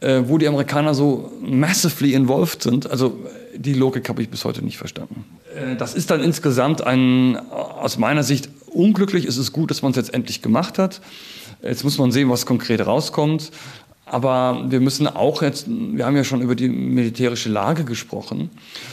äh, 0.00 0.22
wo 0.24 0.38
die 0.38 0.48
Amerikaner 0.48 0.94
so 0.94 1.30
massively 1.42 2.14
involved 2.14 2.62
sind. 2.62 2.90
Also 2.90 3.18
die 3.54 3.74
Logik 3.74 4.08
habe 4.08 4.22
ich 4.22 4.30
bis 4.30 4.46
heute 4.46 4.64
nicht 4.64 4.78
verstanden. 4.78 5.26
Äh, 5.54 5.76
das 5.76 5.94
ist 5.94 6.10
dann 6.10 6.22
insgesamt 6.22 6.86
ein, 6.86 7.36
aus 7.50 7.98
meiner 7.98 8.22
Sicht 8.22 8.48
unglücklich. 8.64 9.26
Es 9.26 9.36
ist 9.36 9.52
gut, 9.52 9.70
dass 9.70 9.82
man 9.82 9.90
es 9.90 9.96
jetzt 9.96 10.14
endlich 10.14 10.40
gemacht 10.40 10.78
hat. 10.78 11.02
Jetzt 11.62 11.84
muss 11.84 11.98
man 11.98 12.10
sehen, 12.10 12.30
was 12.30 12.46
konkret 12.46 12.86
rauskommt. 12.86 13.50
Aber 14.06 14.64
wir 14.70 14.80
müssen 14.80 15.06
auch 15.06 15.42
jetzt, 15.42 15.66
wir 15.68 16.06
haben 16.06 16.16
ja 16.16 16.24
schon 16.24 16.40
über 16.40 16.54
die 16.54 16.70
militärische 16.70 17.50
Lage 17.50 17.84
gesprochen. 17.84 18.48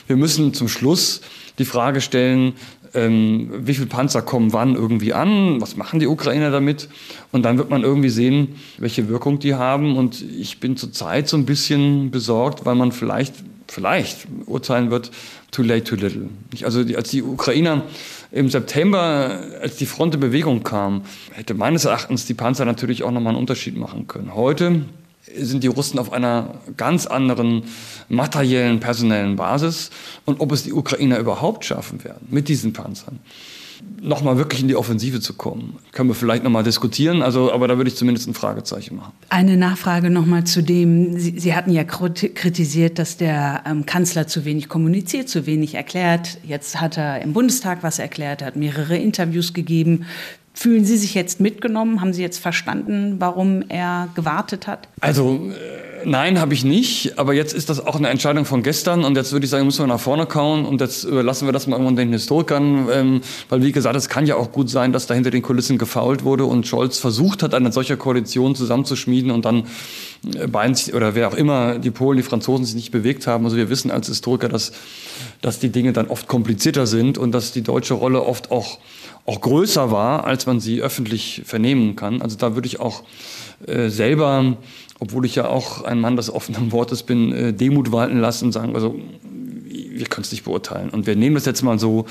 Wir 0.08 0.18
müssen 0.18 0.54
zum 0.54 0.68
Schluss 0.68 1.22
die 1.58 1.64
Frage 1.64 2.02
stellen, 2.02 2.54
ähm, 2.96 3.50
wie 3.60 3.74
viele 3.74 3.88
Panzer 3.88 4.22
kommen 4.22 4.54
wann 4.54 4.76
irgendwie 4.76 5.14
an, 5.14 5.62
was 5.62 5.76
machen 5.76 6.00
die 6.00 6.08
Ukrainer 6.08 6.52
damit 6.52 6.90
und 7.32 7.44
dann 7.44 7.58
wird 7.58 7.70
man 7.70 7.84
irgendwie 7.84 8.10
sehen, 8.10 8.56
welche 8.78 9.10
Wirkung 9.10 9.40
die 9.40 9.56
haben 9.56 9.98
und 9.98 10.22
ich 10.22 10.60
bin 10.60 10.78
zurzeit 10.78 11.28
so 11.28 11.38
ein 11.38 11.46
bisschen 11.46 12.12
besorgt, 12.12 12.66
weil 12.66 12.76
man 12.76 12.92
vielleicht 12.92 13.36
vielleicht 13.68 14.28
urteilen 14.46 14.92
wird, 14.92 15.12
too 15.52 15.64
late, 15.64 15.84
too 15.84 15.96
little. 15.96 16.30
Also 16.64 16.82
als 16.96 17.10
die 17.10 17.24
Ukrainer 17.24 17.84
im 18.32 18.50
September, 18.50 19.42
als 19.62 19.78
die 19.78 19.86
Front 19.86 20.14
in 20.14 20.20
Bewegung 20.20 20.64
kam, 20.64 21.02
hätte 21.32 21.54
meines 21.54 21.86
Erachtens 21.86 22.26
die 22.26 22.34
Panzer 22.34 22.66
natürlich 22.66 23.04
auch 23.04 23.12
nochmal 23.12 23.32
einen 23.32 23.40
Unterschied 23.40 23.78
machen 23.78 24.08
können. 24.08 24.36
Heute 24.36 24.82
sind 25.34 25.64
die 25.64 25.68
Russen 25.68 26.00
auf 26.00 26.14
einer 26.14 26.56
ganz 26.78 27.06
anderen 27.06 27.64
materiellen, 28.10 28.80
personellen 28.80 29.36
Basis. 29.36 29.90
Und 30.26 30.40
ob 30.40 30.52
es 30.52 30.64
die 30.64 30.74
Ukrainer 30.74 31.20
überhaupt 31.20 31.66
schaffen 31.66 32.04
werden 32.04 32.28
mit 32.30 32.48
diesen 32.48 32.74
Panzern, 32.74 33.20
nochmal 34.02 34.38
wirklich 34.38 34.62
in 34.62 34.68
die 34.68 34.76
Offensive 34.76 35.20
zu 35.20 35.34
kommen. 35.34 35.78
Können 35.92 36.10
wir 36.10 36.16
vielleicht 36.16 36.44
nochmal 36.44 36.64
diskutieren, 36.64 37.22
also, 37.22 37.52
aber 37.52 37.68
da 37.68 37.78
würde 37.78 37.90
ich 37.90 37.96
zumindest 37.96 38.28
ein 38.28 38.34
Fragezeichen 38.34 38.96
machen. 38.96 39.12
Eine 39.30 39.58
Nachfrage 39.58 40.10
nochmal 40.10 40.44
zu 40.44 40.62
dem, 40.62 41.20
Sie, 41.20 41.38
Sie, 41.38 41.56
hatten 41.56 41.72
ja 41.72 41.84
kritisiert, 41.84 43.00
dass 43.00 43.18
der 43.18 43.64
ähm, 43.66 43.86
Kanzler 43.86 44.28
zu 44.28 44.46
wenig 44.46 44.70
kommuniziert, 44.70 45.30
zu 45.30 45.46
wenig 45.46 45.76
erklärt. 45.76 46.38
Jetzt 46.44 46.80
hat 46.80 46.98
er 46.98 47.22
im 47.22 47.34
Bundestag 47.34 47.84
was 47.84 48.00
erklärt, 48.00 48.44
hat 48.44 48.56
mehrere 48.56 48.98
Interviews 48.98 49.54
gegeben. 49.54 50.06
Fühlen 50.56 50.86
Sie 50.86 50.98
sich 50.98 51.14
jetzt 51.14 51.42
mitgenommen? 51.42 52.00
Haben 52.00 52.14
Sie 52.14 52.22
jetzt 52.22 52.40
verstanden, 52.40 53.18
warum 53.20 53.64
er 53.68 54.10
gewartet 54.16 54.68
hat? 54.68 54.88
Also 55.02 55.52
äh, 55.52 55.85
nein, 56.06 56.40
habe 56.40 56.54
ich 56.54 56.64
nicht. 56.64 57.18
Aber 57.20 57.34
jetzt 57.34 57.54
ist 57.54 57.70
das 57.70 57.86
auch 57.86 57.96
eine 57.96 58.10
Entscheidung 58.10 58.46
von 58.46 58.64
gestern. 58.64 59.04
Und 59.04 59.18
jetzt 59.18 59.32
würde 59.32 59.46
ich 59.46 59.50
sagen, 59.50 59.66
müssen 59.66 59.84
wir 59.84 59.88
nach 59.88 60.00
vorne 60.00 60.26
kauen. 60.26 60.66
Und 60.66 60.82
jetzt 60.82 61.04
überlassen 61.04 61.48
wir 61.48 61.52
das 61.52 61.68
mal 61.68 61.76
irgendwann 61.76 61.96
den 61.96 62.12
Historikern. 62.12 62.88
Ähm, 62.92 63.22
weil 63.50 63.64
wie 63.64 63.72
gesagt, 63.72 63.96
es 63.96 64.10
kann 64.10 64.26
ja 64.26 64.36
auch 64.36 64.52
gut 64.52 64.70
sein, 64.70 64.94
dass 64.94 65.08
da 65.08 65.14
hinter 65.14 65.32
den 65.32 65.42
Kulissen 65.42 65.78
gefault 65.78 66.24
wurde 66.24 66.46
und 66.46 66.68
Scholz 66.68 66.98
versucht 66.98 67.44
hat, 67.44 67.54
eine 67.54 67.72
solche 67.72 67.98
Koalition 67.98 68.56
zusammenzuschmieden 68.56 69.32
und 69.32 69.46
dann 69.46 69.66
äh, 70.36 70.48
Bein 70.48 70.76
oder 70.94 71.16
wer 71.16 71.28
auch 71.28 71.36
immer, 71.36 71.80
die 71.80 71.92
Polen, 71.92 72.18
die 72.18 72.24
Franzosen 72.24 72.66
sich 72.66 72.76
nicht 72.76 72.92
bewegt 72.92 73.28
haben. 73.28 73.46
Also 73.46 73.58
wir 73.58 73.70
wissen 73.70 73.92
als 73.92 74.08
Historiker, 74.08 74.50
dass, 74.50 74.72
dass 75.42 75.60
die 75.60 75.70
Dinge 75.70 75.94
dann 75.94 76.08
oft 76.08 76.28
komplizierter 76.28 76.88
sind 76.88 77.18
und 77.18 77.32
dass 77.32 77.52
die 77.52 77.62
deutsche 77.62 77.94
Rolle 77.94 78.24
oft 78.24 78.52
auch 78.52 78.80
auch 79.26 79.42
größer 79.42 79.92
war, 79.92 80.26
als 80.26 80.46
man 80.46 80.60
sie 80.60 80.82
öffentlich 80.82 81.42
vernehmen 81.46 81.96
kann. 81.96 82.22
Also 82.22 82.38
da 82.38 82.54
würde 82.54 82.68
ich 82.68 82.80
auch 82.80 83.04
äh, 83.66 83.90
selber, 83.90 84.58
obwohl 85.00 85.26
ich 85.26 85.36
ja 85.36 85.48
auch 85.48 85.84
ein 85.84 86.00
Mann 86.00 86.16
des 86.16 86.34
offenen 86.34 86.72
Wortes 86.72 87.04
bin, 87.04 87.32
äh, 87.32 87.54
Demut 87.54 87.92
walten 87.92 88.20
lassen 88.20 88.46
und 88.46 88.52
sagen, 88.52 88.76
also 88.76 88.96
wir 89.96 90.06
können 90.08 90.24
es 90.24 90.32
nicht 90.32 90.44
beurteilen. 90.44 90.90
Und 90.90 91.08
wir 91.08 91.16
nehmen 91.16 91.36
das 91.36 91.46
jetzt 91.46 91.62
mal 91.62 91.80
so. 91.80 92.06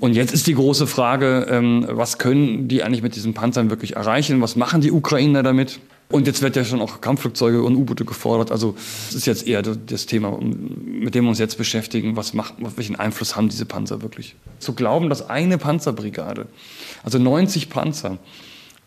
Und 0.00 0.14
jetzt 0.14 0.32
ist 0.32 0.46
die 0.46 0.54
große 0.54 0.86
Frage, 0.86 1.46
ähm, 1.50 1.86
was 1.88 2.18
können 2.18 2.68
die 2.68 2.82
eigentlich 2.82 3.02
mit 3.02 3.14
diesen 3.14 3.34
Panzern 3.34 3.70
wirklich 3.70 3.96
erreichen? 3.96 4.40
Was 4.40 4.56
machen 4.56 4.80
die 4.80 4.90
Ukrainer 4.90 5.42
damit? 5.42 5.78
Und 6.08 6.26
jetzt 6.26 6.40
wird 6.40 6.54
ja 6.54 6.64
schon 6.64 6.80
auch 6.80 7.00
Kampfflugzeuge 7.00 7.62
und 7.62 7.74
U-Boote 7.74 8.04
gefordert. 8.04 8.52
Also 8.52 8.76
das 9.08 9.16
ist 9.16 9.26
jetzt 9.26 9.46
eher 9.46 9.62
das 9.62 10.06
Thema, 10.06 10.38
mit 10.40 11.14
dem 11.14 11.24
wir 11.24 11.30
uns 11.30 11.38
jetzt 11.38 11.58
beschäftigen. 11.58 12.16
Was 12.16 12.32
macht, 12.32 12.54
welchen 12.76 12.96
Einfluss 12.96 13.34
haben 13.34 13.48
diese 13.48 13.66
Panzer 13.66 14.02
wirklich? 14.02 14.36
Zu 14.60 14.74
glauben, 14.74 15.08
dass 15.08 15.28
eine 15.28 15.58
Panzerbrigade, 15.58 16.46
also 17.02 17.18
90 17.18 17.70
Panzer, 17.70 18.18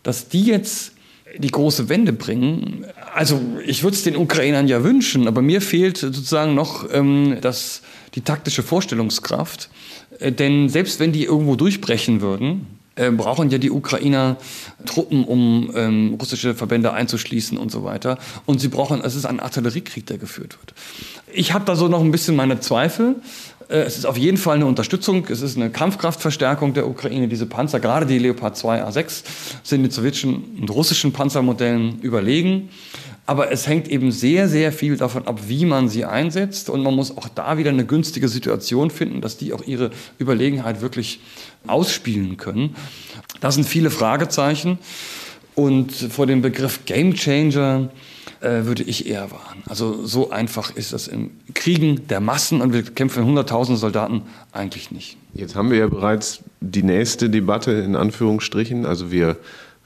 dass 0.01 0.29
die 0.29 0.43
jetzt 0.43 0.93
die 1.37 1.51
große 1.51 1.89
Wende 1.89 2.13
bringen. 2.13 2.85
Also 3.13 3.39
ich 3.65 3.83
würde 3.83 3.95
es 3.95 4.03
den 4.03 4.15
Ukrainern 4.15 4.67
ja 4.67 4.83
wünschen, 4.83 5.27
aber 5.27 5.41
mir 5.41 5.61
fehlt 5.61 5.97
sozusagen 5.97 6.55
noch 6.55 6.87
ähm, 6.91 7.37
das, 7.41 7.81
die 8.15 8.21
taktische 8.21 8.63
Vorstellungskraft. 8.63 9.69
Äh, 10.19 10.31
denn 10.31 10.69
selbst 10.69 10.99
wenn 10.99 11.11
die 11.11 11.25
irgendwo 11.25 11.55
durchbrechen 11.55 12.21
würden, 12.21 12.67
äh, 12.95 13.11
brauchen 13.11 13.49
ja 13.49 13.57
die 13.57 13.71
Ukrainer 13.71 14.37
Truppen, 14.85 15.23
um 15.23 15.71
ähm, 15.75 16.15
russische 16.19 16.53
Verbände 16.55 16.91
einzuschließen 16.91 17.57
und 17.57 17.71
so 17.71 17.83
weiter. 17.83 18.17
Und 18.45 18.59
sie 18.59 18.67
brauchen, 18.67 19.01
es 19.01 19.15
ist 19.15 19.25
ein 19.25 19.39
Artilleriekrieg, 19.39 20.05
der 20.05 20.17
geführt 20.17 20.57
wird. 20.59 20.73
Ich 21.31 21.53
habe 21.53 21.65
da 21.65 21.75
so 21.75 21.87
noch 21.87 22.01
ein 22.01 22.11
bisschen 22.11 22.35
meine 22.35 22.59
Zweifel. 22.59 23.15
Äh, 23.69 23.81
es 23.81 23.97
ist 23.97 24.05
auf 24.05 24.17
jeden 24.17 24.37
Fall 24.37 24.55
eine 24.55 24.65
Unterstützung, 24.65 25.25
es 25.29 25.41
ist 25.41 25.55
eine 25.55 25.69
Kampfkraftverstärkung 25.69 26.73
der 26.73 26.87
Ukraine. 26.87 27.27
Diese 27.27 27.45
Panzer, 27.45 27.79
gerade 27.79 28.05
die 28.05 28.19
Leopard 28.19 28.57
2 28.57 28.83
A6, 28.83 29.23
sind 29.63 29.83
den 29.83 29.91
sowjetischen 29.91 30.57
und 30.59 30.69
russischen 30.69 31.13
Panzermodellen 31.13 31.99
überlegen. 32.01 32.69
Aber 33.25 33.51
es 33.51 33.67
hängt 33.67 33.87
eben 33.87 34.11
sehr, 34.11 34.49
sehr 34.49 34.71
viel 34.71 34.97
davon 34.97 35.27
ab, 35.27 35.41
wie 35.47 35.63
man 35.65 35.87
sie 35.87 36.03
einsetzt. 36.03 36.67
Und 36.67 36.81
man 36.81 36.95
muss 36.95 37.15
auch 37.15 37.29
da 37.29 37.59
wieder 37.59 37.69
eine 37.69 37.85
günstige 37.85 38.27
Situation 38.27 38.89
finden, 38.89 39.21
dass 39.21 39.37
die 39.37 39.53
auch 39.53 39.61
ihre 39.67 39.91
Überlegenheit 40.17 40.81
wirklich 40.81 41.19
ausspielen 41.67 42.37
können. 42.37 42.75
Das 43.39 43.53
sind 43.53 43.65
viele 43.65 43.91
Fragezeichen. 43.91 44.79
Und 45.53 45.91
vor 45.91 46.25
dem 46.25 46.41
Begriff 46.41 46.85
Game 46.85 47.13
Changer 47.13 47.89
äh, 48.41 48.65
würde 48.65 48.83
ich 48.83 49.07
eher 49.07 49.31
warnen. 49.31 49.63
Also 49.67 50.05
so 50.05 50.31
einfach 50.31 50.75
ist 50.75 50.93
das 50.93 51.07
im 51.07 51.31
Kriegen 51.53 52.07
der 52.07 52.19
Massen 52.19 52.61
und 52.61 52.73
wir 52.73 52.83
kämpfen 52.83 53.25
hunderttausende 53.25 53.79
Soldaten 53.79 54.23
eigentlich 54.51 54.91
nicht. 54.91 55.17
Jetzt 55.33 55.55
haben 55.55 55.71
wir 55.71 55.77
ja 55.77 55.87
bereits 55.87 56.39
die 56.61 56.83
nächste 56.83 57.29
Debatte 57.29 57.71
in 57.71 57.95
Anführungsstrichen. 57.95 58.85
Also 58.85 59.11
wir 59.11 59.37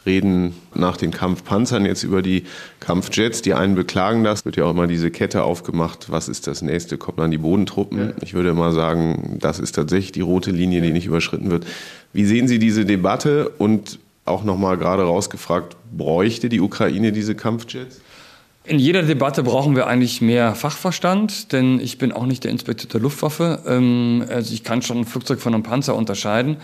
reden 0.06 0.54
nach 0.76 0.98
den 0.98 1.12
Kampfpanzern 1.12 1.86
jetzt 1.86 2.04
über 2.04 2.22
die 2.22 2.44
Kampfjets. 2.80 3.42
Die 3.42 3.54
einen 3.54 3.76
beklagen 3.76 4.24
das, 4.24 4.46
wird 4.46 4.58
ja 4.58 4.66
auch 4.66 4.72
immer 4.72 4.88
diese 4.88 5.12
Kette 5.12 5.44
aufgemacht. 5.44 6.12
Was 6.12 6.28
ist 6.28 6.48
das 6.48 6.62
nächste? 6.62 6.98
Kommt 6.98 7.20
dann 7.20 7.32
die 7.32 7.38
Bodentruppen? 7.38 8.00
Ja. 8.00 8.13
Ich 8.22 8.34
würde 8.34 8.54
mal 8.54 8.74
sagen, 8.74 9.38
das 9.39 9.60
ist 9.60 9.74
tatsächlich 9.74 10.12
die 10.12 10.22
rote 10.22 10.52
Linie, 10.52 10.82
die 10.82 10.92
nicht 10.92 11.06
überschritten 11.06 11.50
wird. 11.50 11.66
Wie 12.12 12.26
sehen 12.26 12.48
Sie 12.48 12.60
diese 12.60 12.86
Debatte 12.86 13.50
und 13.50 14.00
auch 14.26 14.44
nochmal 14.44 14.78
gerade 14.78 15.04
rausgefragt, 15.04 15.76
bräuchte 15.96 16.50
die 16.50 16.62
Ukraine 16.62 17.12
diese 17.12 17.36
Kampfjets? 17.36 18.02
In 18.65 18.80
jeder 18.80 19.04
Debatte 19.04 19.43
brauchen 19.43 19.76
wir 19.76 19.88
eigentlich 19.88 20.21
mehr 20.21 20.56
Fachverstand, 20.56 21.52
denn 21.52 21.82
ich 21.82 21.97
bin 21.97 22.13
auch 22.13 22.26
nicht 22.26 22.45
der 22.45 22.52
Inspektor 22.52 22.89
der 22.89 23.02
Luftwaffe. 23.02 23.62
Ähm, 23.67 24.23
also 24.30 24.54
ich 24.54 24.63
kann 24.63 24.82
schon 24.82 24.99
ein 24.99 25.06
Flugzeug 25.06 25.41
von 25.41 25.54
einem 25.54 25.63
Panzer 25.63 25.95
unterscheiden 25.95 26.56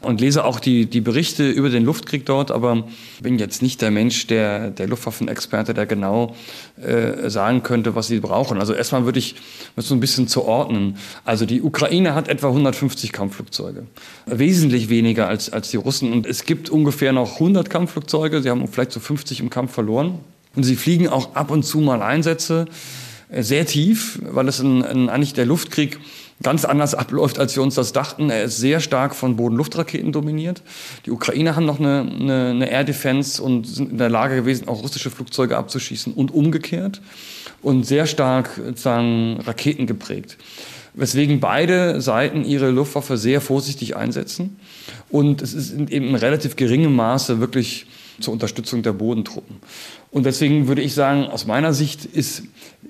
und 0.00 0.20
lese 0.20 0.44
auch 0.44 0.58
die, 0.58 0.86
die 0.86 1.00
Berichte 1.00 1.48
über 1.48 1.70
den 1.70 1.84
Luftkrieg 1.84 2.26
dort, 2.26 2.50
aber 2.50 2.88
bin 3.22 3.38
jetzt 3.38 3.62
nicht 3.62 3.82
der 3.82 3.92
Mensch, 3.92 4.26
der, 4.26 4.70
der 4.70 4.88
Luftwaffenexperte, 4.88 5.74
der 5.74 5.86
genau 5.86 6.34
äh, 6.82 7.30
sagen 7.30 7.62
könnte, 7.62 7.94
was 7.94 8.08
sie 8.08 8.18
brauchen. 8.18 8.58
Also 8.58 8.74
erstmal 8.74 9.04
würde 9.04 9.20
ich 9.20 9.36
das 9.76 9.86
so 9.86 9.94
ein 9.94 10.00
bisschen 10.00 10.26
zu 10.26 10.44
ordnen. 10.44 10.98
Also 11.24 11.46
die 11.46 11.62
Ukraine 11.62 12.16
hat 12.16 12.26
etwa 12.26 12.48
150 12.48 13.12
Kampfflugzeuge. 13.12 13.86
Wesentlich 14.26 14.88
weniger 14.88 15.28
als, 15.28 15.52
als 15.52 15.70
die 15.70 15.76
Russen. 15.76 16.12
Und 16.12 16.26
es 16.26 16.46
gibt 16.46 16.68
ungefähr 16.68 17.12
noch 17.12 17.34
100 17.34 17.70
Kampfflugzeuge. 17.70 18.42
Sie 18.42 18.50
haben 18.50 18.66
vielleicht 18.66 18.90
so 18.90 18.98
50 18.98 19.38
im 19.38 19.50
Kampf 19.50 19.72
verloren. 19.72 20.18
Und 20.56 20.62
sie 20.62 20.76
fliegen 20.76 21.08
auch 21.08 21.34
ab 21.34 21.50
und 21.50 21.64
zu 21.64 21.78
mal 21.78 22.02
Einsätze 22.02 22.66
äh, 23.28 23.42
sehr 23.42 23.66
tief, 23.66 24.20
weil 24.22 24.48
es 24.48 24.60
ein, 24.60 24.84
ein, 24.84 25.08
eigentlich 25.08 25.34
der 25.34 25.46
Luftkrieg 25.46 25.98
ganz 26.42 26.64
anders 26.64 26.94
abläuft, 26.94 27.38
als 27.38 27.54
wir 27.56 27.62
uns 27.62 27.74
das 27.74 27.92
dachten. 27.92 28.28
Er 28.28 28.44
ist 28.44 28.58
sehr 28.58 28.80
stark 28.80 29.14
von 29.14 29.36
Boden-Luft-Raketen 29.36 30.12
dominiert. 30.12 30.62
Die 31.06 31.10
Ukrainer 31.10 31.56
haben 31.56 31.64
noch 31.64 31.78
eine, 31.78 32.00
eine, 32.00 32.50
eine 32.50 32.70
Air 32.70 32.84
Defense 32.84 33.42
und 33.42 33.66
sind 33.66 33.92
in 33.92 33.98
der 33.98 34.10
Lage 34.10 34.36
gewesen, 34.36 34.68
auch 34.68 34.82
russische 34.82 35.10
Flugzeuge 35.10 35.56
abzuschießen 35.56 36.12
und 36.12 36.34
umgekehrt 36.34 37.00
und 37.62 37.84
sehr 37.86 38.06
stark 38.06 38.50
sozusagen 38.56 39.40
Raketen 39.46 39.86
geprägt. 39.86 40.36
Weswegen 40.94 41.40
beide 41.40 42.00
Seiten 42.00 42.44
ihre 42.44 42.70
Luftwaffe 42.70 43.16
sehr 43.16 43.40
vorsichtig 43.40 43.96
einsetzen. 43.96 44.56
Und 45.10 45.42
es 45.42 45.54
ist 45.54 45.72
eben 45.72 45.90
in 45.90 46.14
relativ 46.14 46.56
geringem 46.56 46.94
Maße 46.94 47.40
wirklich 47.40 47.86
zur 48.20 48.32
Unterstützung 48.32 48.82
der 48.82 48.92
Bodentruppen. 48.92 49.56
Und 50.10 50.26
deswegen 50.26 50.68
würde 50.68 50.82
ich 50.82 50.94
sagen, 50.94 51.24
aus 51.24 51.46
meiner 51.46 51.72
Sicht 51.72 52.04
ist 52.04 52.44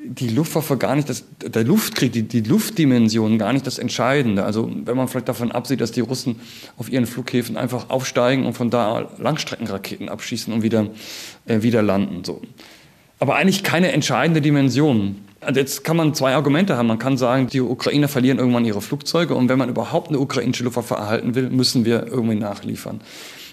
die 0.05 0.29
Luftwaffe 0.29 0.77
gar 0.77 0.95
nicht 0.95 1.09
das, 1.09 1.25
der 1.41 1.65
Luftkrieg, 1.65 2.13
die, 2.13 2.23
die 2.23 2.43
Luftdimension 2.43 3.39
gar 3.39 3.53
nicht 3.53 3.67
das 3.67 3.79
Entscheidende. 3.79 4.45
Also 4.45 4.71
wenn 4.85 4.97
man 4.97 5.09
vielleicht 5.09 5.29
davon 5.29 5.51
absieht, 5.51 5.81
dass 5.81 5.93
die 5.93 6.01
Russen 6.01 6.37
auf 6.77 6.91
ihren 6.91 7.07
Flughäfen 7.07 7.57
einfach 7.57 7.89
aufsteigen 7.89 8.45
und 8.45 8.53
von 8.53 8.69
da 8.69 9.09
Langstreckenraketen 9.19 10.09
abschießen 10.09 10.53
und 10.53 10.63
wieder, 10.63 10.89
äh, 11.47 11.63
wieder 11.63 11.83
landen. 11.83 12.25
So. 12.25 12.43
Aber 13.19 13.37
eigentlich 13.37 13.63
keine 13.63 13.93
entscheidende 13.93 14.43
Dimension. 14.43 15.17
Also 15.41 15.61
jetzt 15.61 15.85
kann 15.85 15.97
man 15.97 16.15
zwei 16.15 16.35
Argumente 16.35 16.77
haben. 16.77 16.87
Man 16.87 16.99
kann 16.99 17.17
sagen, 17.17 17.47
die 17.47 17.61
Ukrainer 17.61 18.09
verlieren 18.09 18.39
irgendwann 18.39 18.65
ihre 18.65 18.83
Flugzeuge 18.83 19.35
und 19.35 19.49
wenn 19.49 19.59
man 19.59 19.69
überhaupt 19.69 20.09
eine 20.09 20.19
ukrainische 20.19 20.65
Luftwaffe 20.65 20.95
erhalten 20.95 21.35
will, 21.35 21.51
müssen 21.51 21.85
wir 21.85 22.07
irgendwie 22.07 22.37
nachliefern. 22.37 23.01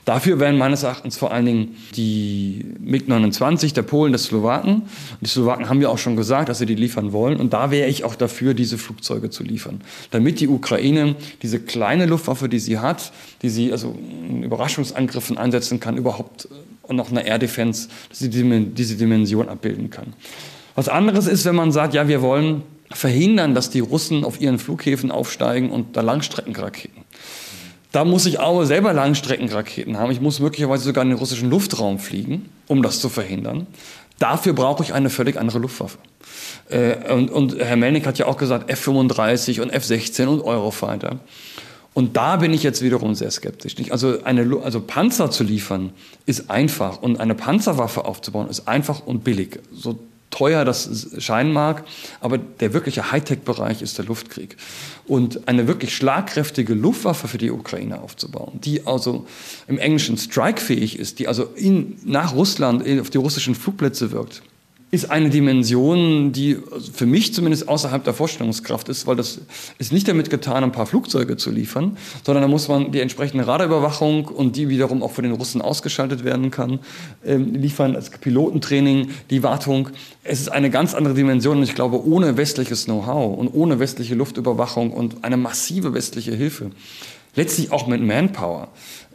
Dafür 0.05 0.39
wären 0.39 0.57
meines 0.57 0.83
Erachtens 0.83 1.17
vor 1.17 1.31
allen 1.31 1.45
Dingen 1.45 1.75
die 1.95 2.65
MiG-29 2.79 3.73
der 3.73 3.83
Polen, 3.83 4.11
der 4.11 4.19
Slowaken. 4.19 4.83
Die 5.21 5.27
Slowaken 5.27 5.69
haben 5.69 5.81
ja 5.81 5.89
auch 5.89 5.99
schon 5.99 6.15
gesagt, 6.15 6.49
dass 6.49 6.57
sie 6.57 6.65
die 6.65 6.75
liefern 6.75 7.13
wollen. 7.13 7.39
Und 7.39 7.53
da 7.53 7.69
wäre 7.69 7.87
ich 7.87 8.03
auch 8.03 8.15
dafür, 8.15 8.53
diese 8.53 8.77
Flugzeuge 8.77 9.29
zu 9.29 9.43
liefern. 9.43 9.81
Damit 10.09 10.39
die 10.39 10.47
Ukraine 10.47 11.15
diese 11.43 11.59
kleine 11.59 12.07
Luftwaffe, 12.07 12.49
die 12.49 12.59
sie 12.59 12.79
hat, 12.79 13.11
die 13.43 13.49
sie 13.49 13.71
also 13.71 13.95
in 14.27 14.43
Überraschungsangriffen 14.43 15.37
einsetzen 15.37 15.79
kann, 15.79 15.97
überhaupt 15.97 16.47
und 16.81 16.95
noch 16.95 17.11
eine 17.11 17.25
Air 17.25 17.39
Defense, 17.39 17.87
dass 18.09 18.19
sie 18.19 18.29
diese 18.29 18.95
Dimension 18.97 19.49
abbilden 19.49 19.91
kann. 19.91 20.13
Was 20.75 20.89
anderes 20.89 21.27
ist, 21.27 21.45
wenn 21.45 21.55
man 21.55 21.71
sagt, 21.71 21.93
ja, 21.93 22.07
wir 22.07 22.21
wollen 22.21 22.63
verhindern, 22.89 23.55
dass 23.55 23.69
die 23.69 23.79
Russen 23.79 24.25
auf 24.25 24.41
ihren 24.41 24.57
Flughäfen 24.59 25.11
aufsteigen 25.11 25.69
und 25.69 25.95
da 25.95 26.01
Langstreckenraketen. 26.01 27.00
Da 27.91 28.05
muss 28.05 28.25
ich 28.25 28.39
auch 28.39 28.63
selber 28.63 28.93
Langstreckenraketen 28.93 29.97
haben. 29.97 30.11
Ich 30.11 30.21
muss 30.21 30.39
möglicherweise 30.39 30.83
sogar 30.85 31.03
in 31.03 31.09
den 31.09 31.17
russischen 31.17 31.49
Luftraum 31.49 31.99
fliegen, 31.99 32.49
um 32.67 32.81
das 32.81 33.01
zu 33.01 33.09
verhindern. 33.09 33.67
Dafür 34.17 34.53
brauche 34.53 34.83
ich 34.83 34.93
eine 34.93 35.09
völlig 35.09 35.37
andere 35.37 35.59
Luftwaffe. 35.59 35.97
Äh, 36.69 37.11
und, 37.11 37.31
und 37.31 37.57
Herr 37.59 37.75
Melnick 37.75 38.05
hat 38.05 38.17
ja 38.17 38.27
auch 38.27 38.37
gesagt, 38.37 38.69
F-35 38.69 39.61
und 39.61 39.71
F-16 39.71 40.27
und 40.27 40.41
Eurofighter. 40.41 41.19
Und 41.93 42.15
da 42.15 42.37
bin 42.37 42.53
ich 42.53 42.63
jetzt 42.63 42.81
wiederum 42.81 43.15
sehr 43.15 43.31
skeptisch. 43.31 43.75
Also, 43.89 44.23
eine, 44.23 44.61
also 44.63 44.79
Panzer 44.79 45.29
zu 45.29 45.43
liefern 45.43 45.91
ist 46.25 46.49
einfach 46.49 47.01
und 47.01 47.19
eine 47.19 47.35
Panzerwaffe 47.35 48.05
aufzubauen 48.05 48.47
ist 48.47 48.67
einfach 48.67 49.05
und 49.05 49.25
billig. 49.25 49.59
So 49.73 49.99
teuer 50.31 50.65
das 50.65 51.09
scheinen 51.19 51.53
mag, 51.53 51.83
aber 52.19 52.37
der 52.37 52.73
wirkliche 52.73 53.11
Hightech-Bereich 53.11 53.81
ist 53.81 53.97
der 53.97 54.05
Luftkrieg. 54.05 54.57
Und 55.05 55.47
eine 55.47 55.67
wirklich 55.67 55.95
schlagkräftige 55.95 56.73
Luftwaffe 56.73 57.27
für 57.27 57.37
die 57.37 57.51
Ukraine 57.51 58.01
aufzubauen, 58.01 58.59
die 58.61 58.87
also 58.87 59.27
im 59.67 59.77
Englischen 59.77 60.17
strikefähig 60.17 60.97
ist, 60.97 61.19
die 61.19 61.27
also 61.27 61.43
in, 61.55 61.97
nach 62.03 62.33
Russland 62.33 62.83
auf 62.99 63.09
die 63.09 63.17
russischen 63.17 63.53
Flugplätze 63.53 64.11
wirkt, 64.11 64.41
ist 64.91 65.09
eine 65.09 65.29
Dimension, 65.29 66.33
die 66.33 66.57
für 66.93 67.05
mich 67.05 67.33
zumindest 67.33 67.69
außerhalb 67.69 68.03
der 68.03 68.13
Vorstellungskraft 68.13 68.89
ist, 68.89 69.07
weil 69.07 69.15
das 69.15 69.39
ist 69.77 69.93
nicht 69.93 70.05
damit 70.05 70.29
getan, 70.29 70.65
ein 70.65 70.73
paar 70.73 70.85
Flugzeuge 70.85 71.37
zu 71.37 71.49
liefern, 71.49 71.97
sondern 72.25 72.41
da 72.41 72.49
muss 72.49 72.67
man 72.67 72.91
die 72.91 72.99
entsprechende 72.99 73.47
Radarüberwachung 73.47 74.27
und 74.27 74.57
die 74.57 74.67
wiederum 74.67 75.01
auch 75.01 75.11
von 75.11 75.23
den 75.23 75.33
Russen 75.33 75.61
ausgeschaltet 75.61 76.25
werden 76.25 76.51
kann, 76.51 76.79
ähm, 77.25 77.55
liefern, 77.55 77.95
als 77.95 78.09
Pilotentraining, 78.09 79.11
die 79.29 79.43
Wartung. 79.43 79.89
Es 80.25 80.41
ist 80.41 80.49
eine 80.49 80.69
ganz 80.69 80.93
andere 80.93 81.13
Dimension 81.13 81.57
und 81.57 81.63
ich 81.63 81.73
glaube, 81.73 82.05
ohne 82.05 82.35
westliches 82.35 82.83
Know-how 82.85 83.37
und 83.37 83.47
ohne 83.47 83.79
westliche 83.79 84.15
Luftüberwachung 84.15 84.91
und 84.91 85.23
eine 85.23 85.37
massive 85.37 85.93
westliche 85.93 86.35
Hilfe, 86.35 86.71
letztlich 87.35 87.71
auch 87.71 87.87
mit 87.87 88.01
Manpower, 88.01 88.67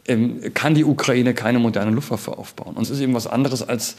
ähm, 0.07 0.41
kann 0.55 0.75
die 0.75 0.85
Ukraine 0.85 1.35
keine 1.35 1.59
moderne 1.59 1.91
Luftwaffe 1.91 2.37
aufbauen. 2.37 2.77
Und 2.77 2.83
es 2.83 2.91
ist 2.91 3.01
eben 3.01 3.15
was 3.15 3.27
anderes 3.27 3.67
als 3.67 3.97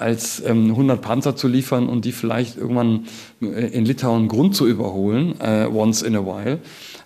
als 0.00 0.42
ähm, 0.46 0.70
100 0.70 1.02
Panzer 1.02 1.36
zu 1.36 1.46
liefern 1.46 1.86
und 1.86 2.06
die 2.06 2.12
vielleicht 2.12 2.56
irgendwann 2.56 3.06
äh, 3.42 3.66
in 3.66 3.84
Litauen 3.84 4.28
Grund 4.28 4.56
zu 4.56 4.66
überholen, 4.66 5.34
äh, 5.40 5.66
once 5.66 6.00
in 6.00 6.16
a 6.16 6.24
while, 6.24 6.58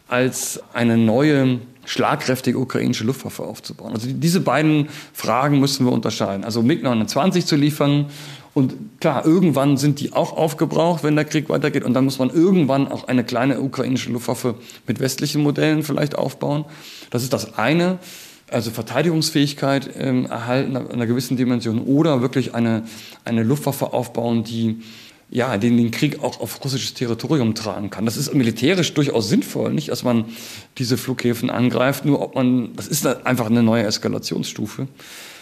als 0.06 0.62
eine 0.72 0.96
neue 0.96 1.58
schlagkräftige 1.86 2.56
ukrainische 2.56 3.04
Luftwaffe 3.04 3.42
aufzubauen. 3.42 3.92
Also 3.92 4.08
diese 4.08 4.40
beiden 4.40 4.88
Fragen 5.12 5.58
müssen 5.58 5.84
wir 5.86 5.92
unterscheiden. 5.92 6.44
Also 6.44 6.62
MiG-29 6.62 7.44
zu 7.44 7.56
liefern 7.56 8.06
und 8.54 9.00
klar, 9.00 9.26
irgendwann 9.26 9.76
sind 9.76 9.98
die 9.98 10.12
auch 10.12 10.36
aufgebraucht, 10.36 11.02
wenn 11.02 11.16
der 11.16 11.24
Krieg 11.24 11.48
weitergeht. 11.48 11.82
Und 11.82 11.94
dann 11.94 12.04
muss 12.04 12.20
man 12.20 12.30
irgendwann 12.30 12.86
auch 12.86 13.08
eine 13.08 13.24
kleine 13.24 13.60
ukrainische 13.60 14.10
Luftwaffe 14.10 14.54
mit 14.86 15.00
westlichen 15.00 15.42
Modellen 15.42 15.82
vielleicht 15.82 16.16
aufbauen. 16.16 16.64
Das 17.10 17.24
ist 17.24 17.32
das 17.32 17.58
eine 17.58 17.98
also 18.50 18.70
Verteidigungsfähigkeit 18.70 19.90
ähm, 19.98 20.26
erhalten 20.26 20.76
in 20.76 20.86
einer 20.86 21.06
gewissen 21.06 21.36
Dimension 21.36 21.80
oder 21.80 22.20
wirklich 22.20 22.54
eine, 22.54 22.84
eine 23.24 23.42
Luftwaffe 23.42 23.92
aufbauen, 23.92 24.44
die 24.44 24.82
ja, 25.30 25.56
den, 25.56 25.76
den 25.76 25.90
Krieg 25.90 26.22
auch 26.22 26.40
auf 26.40 26.64
russisches 26.64 26.94
Territorium 26.94 27.54
tragen 27.54 27.90
kann. 27.90 28.04
Das 28.04 28.16
ist 28.16 28.32
militärisch 28.34 28.94
durchaus 28.94 29.28
sinnvoll, 29.28 29.72
nicht, 29.72 29.88
dass 29.88 30.04
man 30.04 30.26
diese 30.78 30.96
Flughäfen 30.96 31.50
angreift, 31.50 32.04
nur 32.04 32.20
ob 32.20 32.34
man, 32.34 32.70
das 32.76 32.86
ist 32.86 33.06
einfach 33.06 33.46
eine 33.46 33.62
neue 33.62 33.84
Eskalationsstufe. 33.84 34.86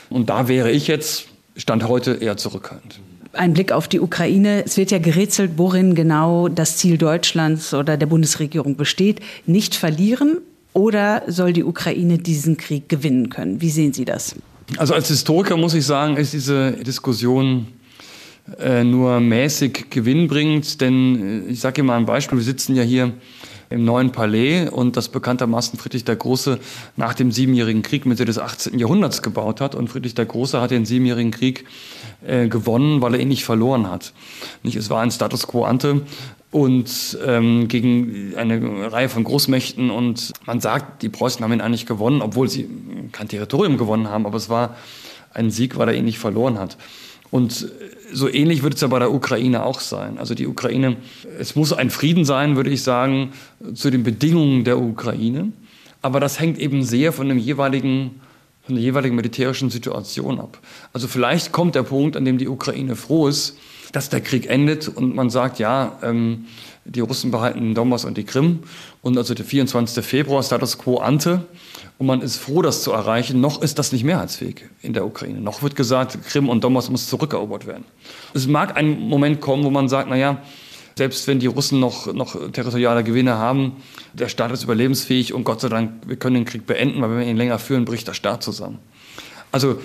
Und 0.09 0.31
da 0.31 0.49
wäre 0.49 0.71
ich 0.71 0.87
jetzt, 0.87 1.27
Stand 1.57 1.87
heute, 1.87 2.15
eher 2.15 2.37
zurückhaltend 2.37 3.01
ein 3.35 3.55
Blick 3.55 3.73
auf 3.73 3.89
die 3.89 4.01
Ukraine. 4.01 4.63
Es 4.65 4.77
wird 4.77 4.91
ja 4.91 4.99
gerätselt, 4.99 5.53
worin 5.57 5.95
genau 5.95 6.49
das 6.49 6.77
Ziel 6.77 6.99
Deutschlands 6.99 7.73
oder 7.73 7.97
der 7.97 8.07
Bundesregierung 8.07 8.77
besteht. 8.77 9.21
Nicht 9.47 9.75
verlieren, 9.75 10.39
oder 10.73 11.23
soll 11.27 11.53
die 11.53 11.65
Ukraine 11.65 12.19
diesen 12.19 12.57
Krieg 12.57 12.89
gewinnen 12.89 13.29
können? 13.29 13.61
Wie 13.61 13.71
sehen 13.71 13.93
Sie 13.93 14.05
das? 14.05 14.35
Also 14.79 14.95
als 14.95 15.09
Historiker 15.09 15.57
muss 15.57 15.75
ich 15.75 15.85
sagen, 15.85 16.17
ist 16.17 16.33
diese 16.33 16.73
Diskussion 16.73 17.67
äh, 18.59 18.83
nur 18.85 19.21
mäßig 19.21 19.91
gewinnbringend, 19.91 20.81
denn 20.81 21.47
äh, 21.47 21.53
ich 21.53 21.61
sage 21.61 21.81
Ihnen 21.81 21.89
mal 21.89 21.97
ein 21.97 22.07
Beispiel, 22.07 22.39
wir 22.39 22.45
sitzen 22.45 22.75
ja 22.75 22.83
hier 22.83 23.13
im 23.73 23.85
neuen 23.85 24.13
Palais 24.13 24.69
und 24.69 24.97
das 24.97 25.09
bekanntermaßen 25.09 25.79
Friedrich 25.79 26.05
der 26.05 26.17
Große 26.17 26.59
nach 26.97 27.15
dem 27.15 27.33
Siebenjährigen 27.33 27.83
Krieg 27.83 28.07
Mitte 28.07 28.25
des 28.25 28.39
18. 28.39 28.79
Jahrhunderts 28.79 29.23
gebaut 29.23 29.61
hat. 29.61 29.75
Und 29.75 29.89
Friedrich 29.89 30.15
der 30.15 30.27
Große 30.27 30.61
hat 30.61 30.71
den 30.71 30.85
Siebenjährigen 30.85 31.31
Krieg 31.31 31.65
äh, 32.27 32.49
gewonnen, 32.49 33.01
weil 33.01 33.15
er 33.15 33.21
ihn 33.21 33.29
nicht 33.29 33.45
verloren 33.45 33.91
hat. 33.91 34.13
Nicht, 34.63 34.77
es 34.77 34.91
war 34.91 35.01
ein 35.01 35.11
Status 35.11 35.47
quo 35.47 35.65
ante 35.65 36.03
und 36.53 37.19
ähm, 37.27 37.67
gegen 37.67 38.35
eine 38.37 38.93
Reihe 38.93 39.09
von 39.09 39.25
Großmächten. 39.25 39.91
Und 39.91 40.33
man 40.47 40.61
sagt, 40.61 41.03
die 41.03 41.09
Preußen 41.09 41.43
haben 41.43 41.53
ihn 41.53 41.63
eigentlich 41.63 41.87
gewonnen, 41.87 42.23
obwohl 42.23 42.49
sie 42.49 42.69
kein 43.11 43.27
Territorium 43.27 43.79
gewonnen 43.79 44.09
haben, 44.09 44.27
aber 44.27 44.37
es 44.37 44.49
war 44.49 44.77
ein 45.33 45.51
Sieg, 45.51 45.77
weil 45.79 45.89
er 45.89 45.95
ihn 45.95 46.05
nicht 46.05 46.19
verloren 46.19 46.59
hat. 46.59 46.77
Und 47.31 47.73
so 48.13 48.29
ähnlich 48.29 48.63
wird 48.63 48.75
es 48.75 48.83
ja 48.83 48.89
bei 48.89 48.99
der 48.99 49.11
Ukraine 49.11 49.65
auch 49.65 49.81
sein. 49.81 50.19
Also 50.19 50.35
die 50.35 50.47
Ukraine, 50.47 50.99
es 51.39 51.57
muss 51.57 51.73
ein 51.73 51.89
Frieden 51.89 52.27
sein, 52.27 52.57
würde 52.57 52.69
ich 52.69 52.83
sagen, 52.83 53.33
zu 53.73 53.91
den 53.91 54.03
Bedingungen 54.03 54.65
der 54.65 54.79
Ukraine. 54.79 55.53
Aber 56.03 56.21
das 56.21 56.39
hängt 56.39 56.59
eben 56.59 56.83
sehr 56.83 57.15
von 57.15 57.31
dem 57.31 57.39
jeweiligen 57.39 58.21
von 58.73 58.77
der 58.77 58.85
jeweiligen 58.85 59.17
militärischen 59.17 59.69
Situation 59.69 60.41
ab. 60.41 60.59
Also 60.95 61.07
vielleicht 61.07 61.53
kommt 61.53 61.75
der 61.75 61.83
Punkt, 61.83 62.17
an 62.17 62.25
dem 62.25 62.39
die 62.39 62.49
Ukraine 62.49 62.97
froh 62.97 63.29
ist, 63.29 63.59
dass 63.93 64.09
der 64.09 64.23
Krieg 64.23 64.49
endet 64.49 64.89
und 64.89 65.15
man 65.15 65.29
sagt, 65.29 65.59
ja, 65.59 65.99
ähm, 66.03 66.47
die 66.87 67.01
Russen 67.01 67.31
behalten 67.31 67.75
Donbass 67.75 68.07
und 68.07 68.17
die 68.17 68.25
Krim 68.25 68.61
und 69.03 69.19
also 69.19 69.35
der 69.35 69.45
24. 69.45 70.03
Februar 70.03 70.43
Status 70.43 70.79
quo 70.79 70.97
ante 70.97 71.45
und 71.99 72.07
man 72.07 72.23
ist 72.23 72.39
froh, 72.39 72.63
das 72.63 72.83
zu 72.83 72.93
erreichen. 72.93 73.43
Noch 73.43 73.61
ist 73.61 73.79
das 73.79 73.93
nicht 73.93 74.05
mehrheitsfähig 74.05 74.65
in 74.81 74.95
der 74.95 75.05
Ukraine. 75.05 75.43
Noch 75.43 75.63
wird 75.63 75.77
gesagt, 75.77 76.19
Krim 76.25 76.49
und 76.49 76.65
Donbass 76.65 76.89
muss 76.89 77.09
zurückerobert 77.09 77.67
werden. 77.67 77.85
Es 78.33 78.47
mag 78.47 78.75
ein 78.79 78.99
Moment 79.01 79.43
kommen, 79.43 79.65
wo 79.65 79.71
man 79.71 79.91
sagt, 79.91 80.09
na 80.09 80.17
ja, 80.17 80.41
selbst 80.97 81.27
wenn 81.27 81.39
die 81.39 81.47
Russen 81.47 81.81
noch, 81.81 82.13
noch 82.13 82.37
territoriale 82.53 83.05
Gewinne 83.05 83.35
haben, 83.35 83.77
der 84.13 84.29
Staat 84.29 84.53
ist 84.53 84.63
überlebensfähig 84.65 85.33
und 85.33 85.45
Gott 85.45 85.61
sei 85.61 85.69
Dank, 85.69 85.93
wir 86.07 86.17
können 86.17 86.35
den 86.35 86.45
Krieg 86.45 86.67
beenden, 86.67 87.01
weil 87.01 87.11
wenn 87.11 87.21
wir 87.21 87.27
ihn 87.27 87.37
länger 87.37 87.59
führen, 87.59 87.85
bricht 87.85 88.09
der 88.09 88.15
Staat 88.15 88.43
zusammen. 88.43 88.79
Also 89.51 89.79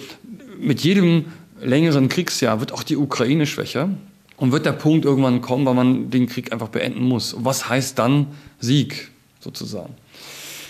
mit 0.59 0.81
jedem 0.81 1.25
längeren 1.61 2.09
Kriegsjahr 2.09 2.59
wird 2.59 2.71
auch 2.71 2.83
die 2.83 2.97
Ukraine 2.97 3.45
schwächer 3.45 3.89
und 4.37 4.51
wird 4.51 4.65
der 4.65 4.73
Punkt 4.73 5.05
irgendwann 5.05 5.41
kommen, 5.41 5.65
weil 5.65 5.73
man 5.73 6.09
den 6.09 6.27
Krieg 6.27 6.51
einfach 6.51 6.69
beenden 6.69 7.03
muss. 7.03 7.35
Was 7.39 7.67
heißt 7.69 7.97
dann 7.97 8.27
Sieg 8.59 9.09
sozusagen? 9.39 9.95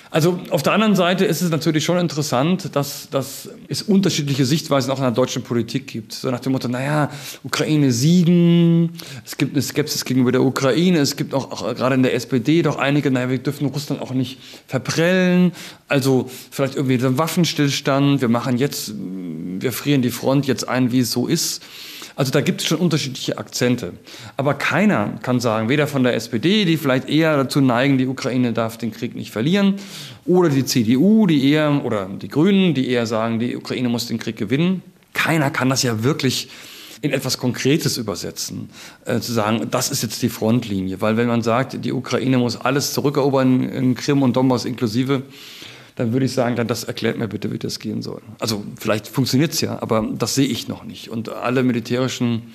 Also 0.09 0.39
auf 0.51 0.63
der 0.63 0.73
anderen 0.73 0.95
Seite 0.95 1.25
ist 1.25 1.41
es 1.41 1.49
natürlich 1.49 1.83
schon 1.83 1.97
interessant, 1.97 2.75
dass, 2.75 3.09
dass 3.09 3.49
es 3.67 3.81
unterschiedliche 3.81 4.45
Sichtweisen 4.45 4.91
auch 4.91 4.97
in 4.97 5.03
der 5.03 5.11
deutschen 5.11 5.43
Politik 5.43 5.87
gibt. 5.87 6.13
So 6.13 6.31
nach 6.31 6.39
dem 6.39 6.53
Motto, 6.53 6.67
naja, 6.67 7.11
Ukraine 7.43 7.91
siegen, 7.91 8.93
es 9.25 9.37
gibt 9.37 9.53
eine 9.53 9.61
Skepsis 9.61 10.05
gegenüber 10.05 10.31
der 10.31 10.43
Ukraine, 10.43 10.99
es 10.99 11.17
gibt 11.17 11.33
auch, 11.33 11.51
auch 11.51 11.75
gerade 11.75 11.95
in 11.95 12.03
der 12.03 12.13
SPD 12.13 12.61
doch 12.61 12.77
einige, 12.77 13.11
naja, 13.11 13.29
wir 13.29 13.39
dürfen 13.39 13.67
Russland 13.67 14.01
auch 14.01 14.11
nicht 14.11 14.39
verprellen, 14.67 15.51
also 15.87 16.29
vielleicht 16.51 16.75
irgendwie 16.75 16.95
einen 16.95 17.17
Waffenstillstand, 17.17 18.21
wir 18.21 18.29
machen 18.29 18.57
jetzt, 18.57 18.93
wir 18.97 19.73
frieren 19.73 20.01
die 20.01 20.11
Front 20.11 20.47
jetzt 20.47 20.67
ein, 20.67 20.91
wie 20.91 20.99
es 20.99 21.11
so 21.11 21.27
ist. 21.27 21.61
Also 22.17 22.31
da 22.31 22.41
gibt 22.41 22.61
es 22.61 22.67
schon 22.67 22.79
unterschiedliche 22.79 23.37
Akzente. 23.37 23.93
Aber 24.37 24.55
keiner 24.55 25.19
kann 25.21 25.39
sagen, 25.39 25.69
weder 25.69 25.85
von 25.85 26.01
der 26.01 26.15
SPD, 26.15 26.65
die 26.65 26.75
vielleicht 26.77 27.07
eher 27.07 27.37
dazu 27.37 27.61
neigen, 27.61 27.99
die 27.99 28.07
Ukraine 28.07 28.53
darf 28.53 28.79
den 28.79 28.91
Krieg 28.91 29.15
nicht 29.15 29.29
verlieren, 29.29 29.75
oder 30.25 30.49
die 30.49 30.65
CDU, 30.65 31.27
die 31.27 31.51
eher, 31.51 31.85
oder 31.85 32.07
die 32.07 32.27
Grünen, 32.27 32.73
die 32.73 32.89
eher 32.89 33.05
sagen, 33.05 33.37
die 33.37 33.55
Ukraine 33.55 33.87
muss 33.87 34.07
den 34.07 34.17
Krieg 34.17 34.35
gewinnen. 34.35 34.81
Keiner 35.13 35.51
kann 35.51 35.69
das 35.69 35.83
ja 35.83 36.03
wirklich 36.03 36.49
in 37.03 37.11
etwas 37.11 37.37
Konkretes 37.37 37.97
übersetzen, 37.97 38.71
äh, 39.05 39.19
zu 39.19 39.31
sagen, 39.31 39.67
das 39.69 39.91
ist 39.91 40.01
jetzt 40.01 40.23
die 40.23 40.29
Frontlinie. 40.29 40.99
Weil 41.01 41.17
wenn 41.17 41.27
man 41.27 41.43
sagt, 41.43 41.85
die 41.85 41.93
Ukraine 41.93 42.39
muss 42.39 42.59
alles 42.59 42.93
zurückerobern, 42.93 43.69
in 43.69 43.93
Krim 43.93 44.23
und 44.23 44.35
Donbass 44.35 44.65
inklusive, 44.65 45.21
dann 45.97 46.13
würde 46.13 46.27
ich 46.27 46.31
sagen, 46.31 46.55
dann 46.55 46.67
das 46.67 46.83
erklärt 46.83 47.17
mir 47.17 47.27
bitte, 47.27 47.51
wie 47.51 47.57
das 47.57 47.79
gehen 47.79 48.03
soll. 48.03 48.21
Also 48.39 48.63
vielleicht 48.79 49.07
funktioniert 49.07 49.53
es 49.53 49.61
ja, 49.61 49.81
aber 49.81 50.07
das 50.13 50.35
sehe 50.35 50.47
ich 50.47 50.67
noch 50.67 50.83
nicht. 50.83 51.09
Und 51.09 51.29
alle 51.29 51.63
militärischen, 51.63 52.53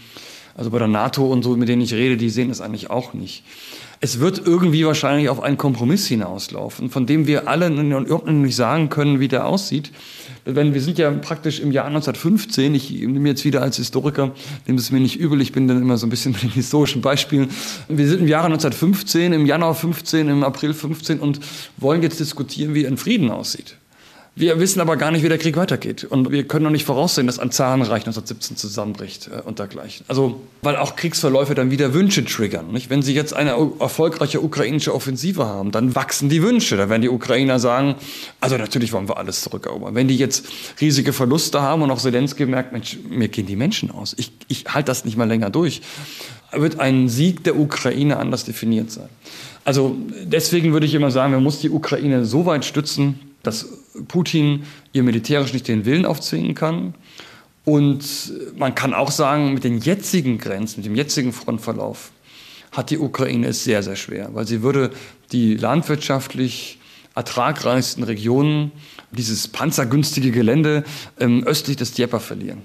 also 0.54 0.70
bei 0.70 0.78
der 0.78 0.88
NATO 0.88 1.26
und 1.26 1.42
so, 1.42 1.56
mit 1.56 1.68
denen 1.68 1.82
ich 1.82 1.94
rede, 1.94 2.16
die 2.16 2.30
sehen 2.30 2.50
es 2.50 2.60
eigentlich 2.60 2.90
auch 2.90 3.14
nicht 3.14 3.44
es 4.04 4.18
wird 4.18 4.42
irgendwie 4.44 4.84
wahrscheinlich 4.84 5.28
auf 5.28 5.40
einen 5.40 5.56
Kompromiss 5.56 6.08
hinauslaufen, 6.08 6.90
von 6.90 7.06
dem 7.06 7.28
wir 7.28 7.46
alle 7.46 7.68
überhaupt 7.68 8.26
nicht 8.26 8.56
sagen 8.56 8.88
können, 8.88 9.20
wie 9.20 9.28
der 9.28 9.46
aussieht. 9.46 9.92
Wenn 10.44 10.74
wir 10.74 10.80
sind 10.80 10.98
ja 10.98 11.08
praktisch 11.12 11.60
im 11.60 11.70
Jahr 11.70 11.86
1915, 11.86 12.74
ich 12.74 12.90
nehme 12.90 13.28
jetzt 13.28 13.44
wieder 13.44 13.62
als 13.62 13.76
Historiker, 13.76 14.32
nehme 14.66 14.80
es 14.80 14.90
mir 14.90 14.98
nicht 14.98 15.20
übel, 15.20 15.40
ich 15.40 15.52
bin 15.52 15.68
dann 15.68 15.80
immer 15.80 15.98
so 15.98 16.08
ein 16.08 16.10
bisschen 16.10 16.32
mit 16.32 16.42
den 16.42 16.50
historischen 16.50 17.00
Beispielen. 17.00 17.48
Wir 17.88 18.08
sind 18.08 18.22
im 18.22 18.26
Jahre 18.26 18.46
1915, 18.46 19.32
im 19.32 19.46
Januar 19.46 19.76
15, 19.76 20.28
im 20.28 20.42
April 20.42 20.74
15 20.74 21.20
und 21.20 21.38
wollen 21.76 22.02
jetzt 22.02 22.18
diskutieren, 22.18 22.74
wie 22.74 22.84
ein 22.88 22.96
Frieden 22.96 23.30
aussieht. 23.30 23.76
Wir 24.34 24.58
wissen 24.58 24.80
aber 24.80 24.96
gar 24.96 25.10
nicht, 25.10 25.22
wie 25.22 25.28
der 25.28 25.36
Krieg 25.36 25.56
weitergeht. 25.56 26.04
Und 26.04 26.30
wir 26.30 26.48
können 26.48 26.64
noch 26.64 26.70
nicht 26.70 26.86
voraussehen, 26.86 27.26
dass 27.26 27.38
ein 27.38 27.50
Zarenreich 27.50 28.06
1917 28.06 28.56
zusammenbricht 28.56 29.28
äh, 29.28 29.42
und 29.42 29.58
dergleichen. 29.58 30.06
Also, 30.08 30.40
weil 30.62 30.76
auch 30.76 30.96
Kriegsverläufe 30.96 31.54
dann 31.54 31.70
wieder 31.70 31.92
Wünsche 31.92 32.24
triggern. 32.24 32.72
Nicht? 32.72 32.88
Wenn 32.88 33.02
Sie 33.02 33.14
jetzt 33.14 33.34
eine 33.34 33.50
erfolgreiche 33.78 34.40
ukrainische 34.40 34.94
Offensive 34.94 35.44
haben, 35.44 35.70
dann 35.70 35.94
wachsen 35.94 36.30
die 36.30 36.42
Wünsche. 36.42 36.78
Da 36.78 36.88
werden 36.88 37.02
die 37.02 37.10
Ukrainer 37.10 37.58
sagen, 37.58 37.96
also 38.40 38.56
natürlich 38.56 38.94
wollen 38.94 39.06
wir 39.06 39.18
alles 39.18 39.42
zurückerobern. 39.42 39.94
Wenn 39.94 40.08
die 40.08 40.16
jetzt 40.16 40.46
riesige 40.80 41.12
Verluste 41.12 41.60
haben 41.60 41.82
und 41.82 41.90
auch 41.90 42.00
Zelensky 42.00 42.46
merkt, 42.46 42.72
Mensch, 42.72 42.96
mir 43.06 43.28
gehen 43.28 43.46
die 43.46 43.56
Menschen 43.56 43.90
aus. 43.90 44.14
Ich, 44.16 44.32
ich 44.48 44.64
halte 44.68 44.86
das 44.86 45.04
nicht 45.04 45.18
mal 45.18 45.28
länger 45.28 45.50
durch. 45.50 45.82
Wird 46.52 46.80
ein 46.80 47.10
Sieg 47.10 47.44
der 47.44 47.58
Ukraine 47.58 48.16
anders 48.16 48.44
definiert 48.44 48.90
sein. 48.90 49.10
Also 49.64 49.94
deswegen 50.24 50.72
würde 50.72 50.86
ich 50.86 50.94
immer 50.94 51.10
sagen, 51.10 51.32
man 51.32 51.42
muss 51.42 51.60
die 51.60 51.70
Ukraine 51.70 52.24
so 52.24 52.46
weit 52.46 52.64
stützen, 52.64 53.20
dass 53.42 53.66
Putin 54.08 54.64
ihr 54.92 55.02
militärisch 55.02 55.52
nicht 55.52 55.68
den 55.68 55.84
Willen 55.84 56.06
aufzwingen 56.06 56.54
kann. 56.54 56.94
Und 57.64 58.32
man 58.56 58.74
kann 58.74 58.92
auch 58.92 59.10
sagen, 59.10 59.54
mit 59.54 59.64
den 59.64 59.78
jetzigen 59.78 60.38
Grenzen, 60.38 60.80
mit 60.80 60.86
dem 60.86 60.96
jetzigen 60.96 61.32
Frontverlauf, 61.32 62.10
hat 62.72 62.90
die 62.90 62.98
Ukraine 62.98 63.48
es 63.48 63.64
sehr, 63.64 63.82
sehr 63.82 63.96
schwer, 63.96 64.30
weil 64.32 64.46
sie 64.46 64.62
würde 64.62 64.90
die 65.30 65.56
landwirtschaftlich 65.56 66.78
ertragreichsten 67.14 68.02
Regionen, 68.04 68.72
dieses 69.10 69.46
panzergünstige 69.48 70.30
Gelände 70.30 70.84
ähm, 71.20 71.44
östlich 71.44 71.76
des 71.76 71.92
Dnieper 71.92 72.20
verlieren. 72.20 72.62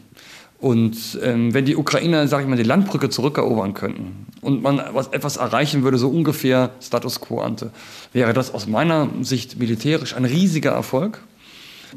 Und 0.60 1.20
ähm, 1.22 1.54
wenn 1.54 1.66
die 1.66 1.76
Ukrainer, 1.76 2.28
sage 2.28 2.44
ich 2.44 2.50
mal, 2.50 2.56
die 2.56 2.64
Landbrücke 2.64 3.10
zurückerobern 3.10 3.76
könnten 3.76 4.26
und 4.42 4.64
man 4.64 4.82
was, 4.92 5.08
etwas 5.10 5.38
erreichen 5.38 5.84
würde, 5.84 6.00
so 6.00 6.10
ungefähr 6.10 6.72
Status 6.82 7.22
quo 7.22 7.42
ante, 7.42 7.72
wäre 8.12 8.34
das 8.34 8.54
aus 8.54 8.66
meiner 8.66 9.08
Sicht 9.22 9.60
militärisch 9.60 10.16
ein 10.16 10.26
riesiger 10.26 10.72
Erfolg. 10.72 11.22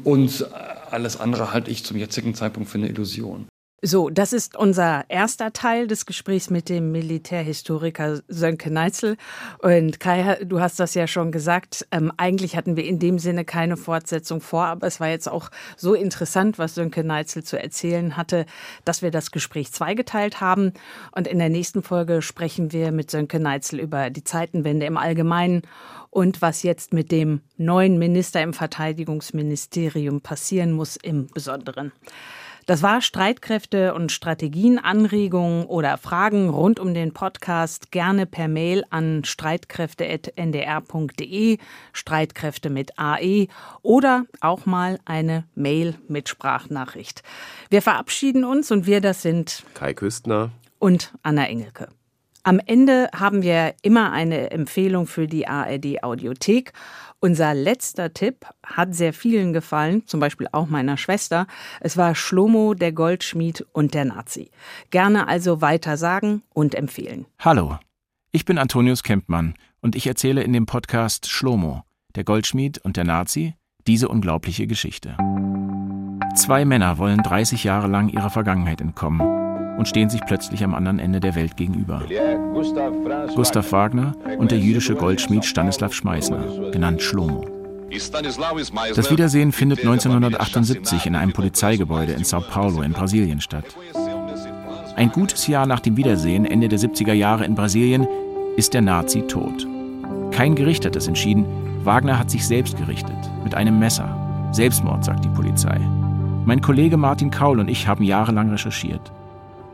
Und 0.03 0.45
alles 0.91 1.19
andere 1.19 1.53
halte 1.53 1.71
ich 1.71 1.83
zum 1.83 1.97
jetzigen 1.97 2.35
Zeitpunkt 2.35 2.69
für 2.69 2.77
eine 2.77 2.87
Illusion. 2.87 3.47
So, 3.83 4.11
das 4.11 4.31
ist 4.31 4.55
unser 4.55 5.05
erster 5.09 5.53
Teil 5.53 5.87
des 5.87 6.05
Gesprächs 6.05 6.51
mit 6.51 6.69
dem 6.69 6.91
Militärhistoriker 6.91 8.21
Sönke 8.27 8.69
Neitzel. 8.69 9.17
Und 9.57 9.99
Kai, 9.99 10.37
du 10.45 10.59
hast 10.59 10.79
das 10.79 10.93
ja 10.93 11.07
schon 11.07 11.31
gesagt. 11.31 11.87
Ähm, 11.89 12.11
eigentlich 12.15 12.55
hatten 12.55 12.75
wir 12.75 12.85
in 12.85 12.99
dem 12.99 13.17
Sinne 13.17 13.43
keine 13.43 13.77
Fortsetzung 13.77 14.39
vor, 14.39 14.65
aber 14.65 14.85
es 14.85 14.99
war 14.99 15.07
jetzt 15.09 15.27
auch 15.27 15.49
so 15.77 15.95
interessant, 15.95 16.59
was 16.59 16.75
Sönke 16.75 17.03
Neitzel 17.03 17.43
zu 17.43 17.59
erzählen 17.59 18.17
hatte, 18.17 18.45
dass 18.85 19.01
wir 19.01 19.09
das 19.09 19.31
Gespräch 19.31 19.71
zweigeteilt 19.71 20.41
haben. 20.41 20.73
Und 21.11 21.27
in 21.27 21.39
der 21.39 21.49
nächsten 21.49 21.81
Folge 21.81 22.21
sprechen 22.21 22.71
wir 22.71 22.91
mit 22.91 23.09
Sönke 23.09 23.39
Neitzel 23.39 23.79
über 23.79 24.11
die 24.11 24.23
Zeitenwende 24.23 24.85
im 24.85 24.95
Allgemeinen 24.95 25.63
und 26.11 26.43
was 26.43 26.61
jetzt 26.61 26.93
mit 26.93 27.11
dem 27.11 27.41
neuen 27.57 27.97
Minister 27.97 28.43
im 28.43 28.53
Verteidigungsministerium 28.53 30.21
passieren 30.21 30.71
muss 30.71 30.97
im 30.97 31.25
Besonderen. 31.33 31.91
Das 32.71 32.81
war 32.81 33.01
Streitkräfte 33.01 33.93
und 33.93 34.13
Strategien, 34.13 34.79
Anregungen 34.79 35.65
oder 35.65 35.97
Fragen 35.97 36.47
rund 36.47 36.79
um 36.79 36.93
den 36.93 37.11
Podcast 37.11 37.91
gerne 37.91 38.25
per 38.25 38.47
Mail 38.47 38.85
an 38.89 39.25
streitkräfte.ndr.de, 39.25 41.57
Streitkräfte 41.91 42.69
mit 42.69 42.97
AE 42.97 43.47
oder 43.81 44.25
auch 44.39 44.65
mal 44.65 44.99
eine 45.03 45.43
Mail 45.53 45.95
mit 46.07 46.29
Sprachnachricht. 46.29 47.23
Wir 47.69 47.81
verabschieden 47.81 48.45
uns 48.45 48.71
und 48.71 48.85
wir, 48.85 49.01
das 49.01 49.21
sind 49.21 49.65
Kai 49.73 49.93
Küstner 49.93 50.51
und 50.79 51.13
Anna 51.23 51.49
Engelke. 51.49 51.89
Am 52.43 52.59
Ende 52.65 53.09
haben 53.15 53.43
wir 53.43 53.75
immer 53.81 54.11
eine 54.11 54.51
Empfehlung 54.51 55.05
für 55.05 55.27
die 55.27 55.47
ARD 55.47 56.03
Audiothek 56.03 56.73
unser 57.23 57.53
letzter 57.53 58.13
Tipp 58.15 58.47
hat 58.65 58.95
sehr 58.95 59.13
vielen 59.13 59.53
gefallen, 59.53 60.07
zum 60.07 60.19
Beispiel 60.19 60.47
auch 60.51 60.67
meiner 60.67 60.97
Schwester. 60.97 61.45
Es 61.79 61.95
war 61.95 62.15
Schlomo, 62.15 62.73
der 62.73 62.93
Goldschmied 62.93 63.63
und 63.73 63.93
der 63.93 64.05
Nazi. 64.05 64.49
Gerne 64.89 65.27
also 65.27 65.61
weiter 65.61 65.97
sagen 65.97 66.41
und 66.51 66.73
empfehlen. 66.73 67.27
Hallo, 67.37 67.77
ich 68.31 68.43
bin 68.43 68.57
Antonius 68.57 69.03
Kempmann 69.03 69.53
und 69.81 69.95
ich 69.95 70.07
erzähle 70.07 70.41
in 70.41 70.51
dem 70.51 70.65
Podcast 70.65 71.29
Schlomo, 71.29 71.83
der 72.15 72.23
Goldschmied 72.23 72.79
und 72.79 72.97
der 72.97 73.03
Nazi, 73.03 73.53
diese 73.85 74.07
unglaubliche 74.07 74.65
Geschichte. 74.65 75.15
Zwei 76.35 76.65
Männer 76.65 76.97
wollen 76.97 77.21
30 77.21 77.63
Jahre 77.63 77.87
lang 77.87 78.09
ihrer 78.09 78.31
Vergangenheit 78.31 78.81
entkommen 78.81 79.40
und 79.77 79.87
stehen 79.87 80.09
sich 80.09 80.21
plötzlich 80.25 80.63
am 80.63 80.73
anderen 80.73 80.99
Ende 80.99 81.19
der 81.19 81.35
Welt 81.35 81.57
gegenüber. 81.57 82.01
Gustav 83.35 83.71
Wagner 83.71 84.13
und 84.37 84.51
der 84.51 84.59
jüdische 84.59 84.95
Goldschmied 84.95 85.45
Stanislav 85.45 85.93
Schmeißner, 85.93 86.71
genannt 86.71 87.01
Schlomo. 87.01 87.45
Das 88.95 89.11
Wiedersehen 89.11 89.51
findet 89.51 89.79
1978 89.79 91.05
in 91.07 91.15
einem 91.15 91.33
Polizeigebäude 91.33 92.13
in 92.13 92.23
Sao 92.23 92.41
Paulo 92.41 92.81
in 92.81 92.93
Brasilien 92.93 93.41
statt. 93.41 93.65
Ein 94.95 95.11
gutes 95.11 95.47
Jahr 95.47 95.65
nach 95.65 95.79
dem 95.79 95.97
Wiedersehen, 95.97 96.45
Ende 96.45 96.69
der 96.69 96.79
70er 96.79 97.13
Jahre 97.13 97.45
in 97.45 97.55
Brasilien, 97.55 98.07
ist 98.55 98.73
der 98.73 98.81
Nazi 98.81 99.21
tot. 99.23 99.67
Kein 100.31 100.55
Gericht 100.55 100.85
hat 100.85 100.95
es 100.95 101.07
entschieden, 101.07 101.45
Wagner 101.83 102.17
hat 102.19 102.29
sich 102.29 102.45
selbst 102.45 102.77
gerichtet, 102.77 103.17
mit 103.43 103.55
einem 103.55 103.79
Messer. 103.79 104.49
Selbstmord, 104.51 105.03
sagt 105.03 105.25
die 105.25 105.29
Polizei. 105.29 105.79
Mein 106.45 106.61
Kollege 106.61 106.97
Martin 106.97 107.31
Kaul 107.31 107.59
und 107.59 107.69
ich 107.69 107.87
haben 107.87 108.03
jahrelang 108.03 108.49
recherchiert. 108.49 109.11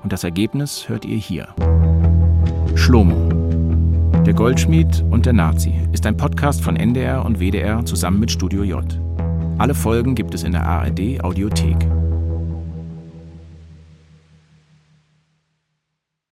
Und 0.08 0.14
das 0.14 0.24
Ergebnis 0.24 0.88
hört 0.88 1.04
ihr 1.04 1.18
hier. 1.18 1.50
Schlomo. 2.76 3.30
Der 4.26 4.34
Goldschmied 4.34 5.04
und 5.10 5.26
der 5.26 5.34
Nazi 5.34 5.74
ist 5.92 6.06
ein 6.06 6.16
Podcast 6.16 6.64
von 6.64 6.78
NDR 6.78 7.26
und 7.26 7.42
WDR 7.42 7.84
zusammen 7.84 8.22
mit 8.22 8.32
Studio 8.32 8.64
J. 8.64 8.86
Alle 9.58 9.76
Folgen 9.76 10.16
gibt 10.16 10.34
es 10.34 10.44
in 10.44 10.54
der 10.54 10.66
ARD 10.66 11.22
Audiothek. 11.22 11.76